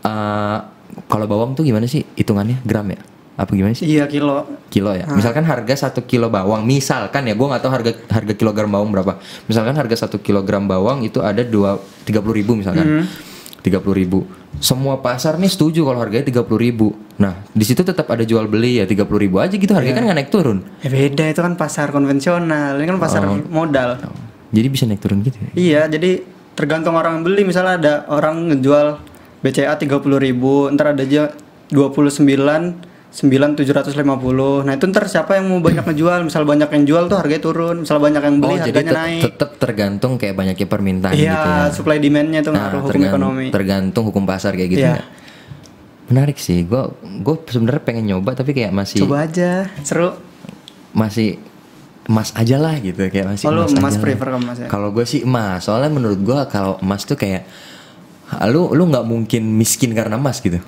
eh, 0.00 0.58
kalau 1.04 1.26
bawang 1.28 1.52
tuh 1.52 1.64
gimana 1.64 1.84
sih 1.84 2.04
hitungannya 2.16 2.64
gram 2.64 2.88
ya? 2.88 3.00
Apa 3.34 3.50
gimana 3.50 3.74
sih? 3.74 3.90
Iya 3.90 4.06
kilo. 4.06 4.46
Kilo 4.70 4.94
ya. 4.94 5.10
Misalkan 5.10 5.42
harga 5.42 5.74
satu 5.74 6.06
kilo 6.06 6.30
bawang, 6.30 6.62
misalkan 6.62 7.26
ya, 7.26 7.34
gue 7.34 7.46
nggak 7.50 7.62
tahu 7.66 7.72
harga 7.74 7.92
harga 8.06 8.34
kilogram 8.38 8.70
bawang 8.70 8.94
berapa. 8.94 9.18
Misalkan 9.50 9.74
harga 9.74 10.06
satu 10.06 10.22
kilogram 10.22 10.70
bawang 10.70 11.02
itu 11.02 11.18
ada 11.18 11.42
dua 11.42 11.82
tiga 12.06 12.22
puluh 12.22 12.38
ribu 12.38 12.54
misalkan. 12.54 13.04
Tiga 13.64 13.80
puluh 13.80 13.96
ribu. 13.96 14.18
Semua 14.60 15.00
pasar 15.00 15.40
nih 15.40 15.48
setuju 15.48 15.88
kalau 15.88 15.96
harganya 15.96 16.28
tiga 16.28 16.44
puluh 16.44 16.60
ribu. 16.60 16.92
Nah, 17.16 17.40
di 17.48 17.64
situ 17.64 17.80
tetap 17.80 18.04
ada 18.12 18.20
jual 18.20 18.44
beli 18.44 18.76
ya 18.76 18.84
tiga 18.84 19.08
puluh 19.08 19.24
ribu 19.24 19.40
aja 19.40 19.56
gitu. 19.56 19.72
Harganya 19.72 19.96
kan 19.96 20.04
nggak 20.04 20.18
naik 20.20 20.30
turun. 20.30 20.60
Ya 20.84 20.92
beda 20.92 21.24
itu 21.32 21.40
kan 21.40 21.56
pasar 21.56 21.88
konvensional. 21.88 22.76
Ini 22.76 22.84
kan 22.84 23.00
pasar 23.00 23.24
Oh. 23.24 23.40
modal. 23.48 23.96
Jadi 24.52 24.66
bisa 24.68 24.84
naik 24.84 25.00
turun 25.00 25.24
gitu 25.24 25.40
ya. 25.40 25.50
Iya, 25.56 25.82
jadi 25.88 26.20
tergantung 26.52 26.92
orang 26.94 27.24
beli. 27.24 27.42
Misalnya 27.42 27.80
ada 27.80 27.94
orang 28.12 28.52
ngejual 28.52 29.00
BCA 29.40 29.74
30.000 29.80 30.20
ribu, 30.20 30.68
ntar 30.68 30.92
ada 30.92 31.00
aja 31.00 31.32
29 31.72 32.93
9750. 33.14 34.66
Nah, 34.66 34.74
itu 34.74 34.84
ntar 34.84 35.06
siapa 35.06 35.38
yang 35.38 35.46
mau 35.46 35.58
banyak 35.58 35.80
ngejual? 35.82 36.26
Misal 36.26 36.42
banyak 36.42 36.66
yang 36.68 36.84
jual 36.84 37.04
tuh 37.06 37.14
harganya 37.14 37.40
turun, 37.40 37.76
misal 37.82 37.96
banyak 37.96 38.18
yang 38.18 38.36
beli 38.36 38.50
oh, 38.52 38.58
jadi 38.60 38.74
harganya 38.74 38.90
tet- 38.90 38.98
naik. 38.98 39.20
tetap 39.22 39.50
tergantung 39.56 40.12
kayak 40.16 40.34
banyaknya 40.34 40.66
permintaan 40.66 41.14
Iya, 41.14 41.30
gitu 41.30 41.48
ya. 41.48 41.64
supply 41.70 41.98
demand-nya 41.98 42.40
tuh 42.40 42.50
Nah, 42.50 42.58
ngaruh 42.60 42.78
hukum 42.80 42.90
tergan- 42.90 43.08
ekonomi. 43.08 43.46
tergantung 43.48 44.04
hukum 44.04 44.24
pasar 44.24 44.52
kayak 44.52 44.68
gitu 44.68 44.82
Iya. 44.82 44.98
ya. 44.98 45.04
Menarik 46.04 46.36
sih. 46.36 46.58
Gue 46.62 46.90
gue 47.00 47.36
sebenarnya 47.46 47.82
pengen 47.82 48.04
nyoba 48.04 48.34
tapi 48.34 48.50
kayak 48.50 48.70
masih 48.70 48.98
Coba 49.00 49.24
aja, 49.24 49.70
seru. 49.80 50.18
masih 50.90 51.38
emas 52.04 52.34
aja 52.34 52.58
lah 52.58 52.76
gitu 52.76 53.00
kayak 53.00 53.24
masih 53.26 53.46
Oh, 53.46 53.54
lu 53.54 53.64
emas, 53.70 53.96
prefer 53.96 54.28
ke 54.28 54.36
emas 54.36 54.56
ya? 54.58 54.68
Kalau 54.68 54.90
gue 54.90 55.04
sih 55.04 55.22
emas. 55.22 55.62
Soalnya 55.62 55.88
menurut 55.88 56.18
gue 56.18 56.36
kalau 56.50 56.76
emas 56.78 57.02
tuh 57.02 57.14
kayak 57.14 57.46
ah, 58.28 58.44
lu 58.44 58.68
lu 58.70 58.84
nggak 58.84 59.00
mungkin 59.02 59.54
miskin 59.54 59.94
karena 59.94 60.14
emas 60.14 60.38
gitu. 60.38 60.58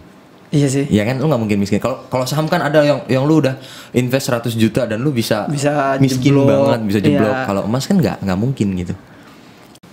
Iya 0.56 0.68
sih. 0.72 0.84
Ya 0.88 1.04
kan 1.04 1.20
lu 1.20 1.28
nggak 1.28 1.42
mungkin 1.44 1.58
miskin. 1.60 1.76
Kalau 1.76 2.08
kalau 2.08 2.24
saham 2.24 2.48
kan 2.48 2.64
ada 2.64 2.80
yang 2.80 3.04
yang 3.12 3.28
lu 3.28 3.44
udah 3.44 3.60
invest 3.92 4.32
100 4.32 4.56
juta 4.56 4.88
dan 4.88 5.04
lu 5.04 5.12
bisa 5.12 5.44
Bisa 5.52 6.00
miskin 6.00 6.32
jeblok. 6.32 6.48
banget, 6.48 6.80
bisa 6.88 6.98
jeblok. 7.04 7.36
Iya. 7.36 7.44
Kalau 7.44 7.62
emas 7.68 7.84
kan 7.84 7.96
nggak 8.00 8.16
nggak 8.24 8.38
mungkin 8.40 8.68
gitu. 8.80 8.94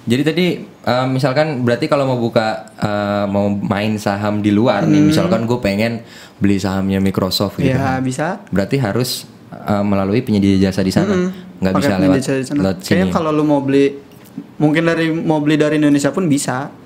Jadi 0.04 0.24
tadi 0.24 0.46
eh, 0.64 1.08
misalkan 1.08 1.64
berarti 1.64 1.88
kalau 1.88 2.04
mau 2.08 2.20
buka 2.20 2.76
eh, 2.76 3.26
mau 3.28 3.52
main 3.52 3.96
saham 4.00 4.40
di 4.40 4.52
luar 4.52 4.84
nih, 4.88 5.00
misalkan 5.12 5.44
gue 5.48 5.60
pengen 5.60 6.04
beli 6.40 6.60
sahamnya 6.60 7.00
Microsoft 7.00 7.60
gitu. 7.60 7.72
Iya, 7.72 8.00
bisa. 8.04 8.44
Berarti 8.52 8.80
harus 8.80 9.24
eh, 9.52 9.84
melalui 9.84 10.24
penyedia 10.24 10.72
jasa 10.72 10.84
di 10.84 10.92
sana. 10.92 11.32
Nggak 11.60 11.74
Pakai 11.76 11.88
bisa 11.88 11.94
lewat 12.00 12.20
lewat 12.60 12.78
Kayaknya 12.84 13.08
kalau 13.16 13.32
lu 13.32 13.44
mau 13.48 13.64
beli 13.64 13.96
mungkin 14.60 14.84
dari 14.84 15.08
mau 15.12 15.40
beli 15.40 15.56
dari 15.56 15.80
Indonesia 15.80 16.12
pun 16.12 16.28
bisa. 16.28 16.83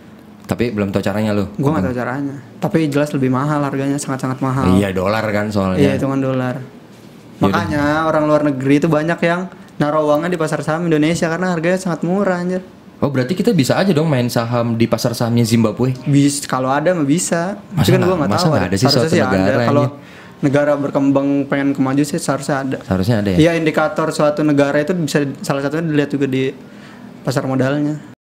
Tapi 0.47 0.71
belum 0.71 0.95
tahu 0.95 1.03
caranya 1.03 1.35
lu. 1.35 1.51
Gua 1.59 1.75
nggak 1.75 1.91
tahu 1.91 1.95
caranya. 1.99 2.35
Tapi 2.63 2.87
jelas 2.87 3.11
lebih 3.11 3.27
mahal 3.27 3.59
harganya 3.59 3.99
sangat-sangat 3.99 4.39
mahal. 4.39 4.71
Iya 4.79 4.95
dolar 4.95 5.21
kan 5.27 5.51
soalnya. 5.51 5.83
Iya 5.83 5.91
hitungan 5.99 6.23
dolar. 6.23 6.63
Makanya 7.43 8.07
orang 8.07 8.23
luar 8.25 8.41
negeri 8.47 8.79
itu 8.79 8.87
banyak 8.87 9.19
yang 9.21 9.51
naruh 9.77 10.07
uangnya 10.07 10.33
di 10.33 10.39
pasar 10.39 10.63
saham 10.65 10.89
Indonesia 10.89 11.27
karena 11.29 11.53
harganya 11.53 11.77
sangat 11.77 12.01
murah 12.07 12.41
anjir. 12.41 12.63
Oh 12.97 13.13
berarti 13.13 13.37
kita 13.37 13.53
bisa 13.53 13.77
aja 13.77 13.93
dong 13.93 14.09
main 14.09 14.25
saham 14.25 14.73
di 14.73 14.89
pasar 14.89 15.13
sahamnya 15.13 15.45
Zimbabwe. 15.45 15.93
Bis 16.09 16.41
kalau 16.49 16.71
ada 16.73 16.95
mah 16.97 17.05
bisa. 17.05 17.61
Masa 17.75 17.93
kan 17.93 18.01
gua 18.01 18.15
nggak 18.17 18.31
masa 18.31 18.47
tahu. 18.49 18.55
ada 18.57 18.75
sih 18.79 18.87
suatu 18.89 19.13
negara 19.13 19.57
ada. 19.61 19.67
Kalau 19.69 19.85
negara 20.39 20.73
berkembang 20.79 21.27
pengen 21.45 21.75
kemaju 21.75 22.01
sih 22.07 22.17
seharusnya 22.17 22.55
ada. 22.63 22.77
Seharusnya 22.87 23.19
ada 23.19 23.29
ya. 23.35 23.37
Iya 23.37 23.51
indikator 23.59 24.09
suatu 24.15 24.41
negara 24.47 24.79
itu 24.79 24.95
bisa 24.95 25.27
salah 25.43 25.59
satunya 25.59 25.91
dilihat 25.91 26.09
juga 26.09 26.25
di 26.25 26.55
pasar 27.27 27.43
modalnya. 27.43 28.15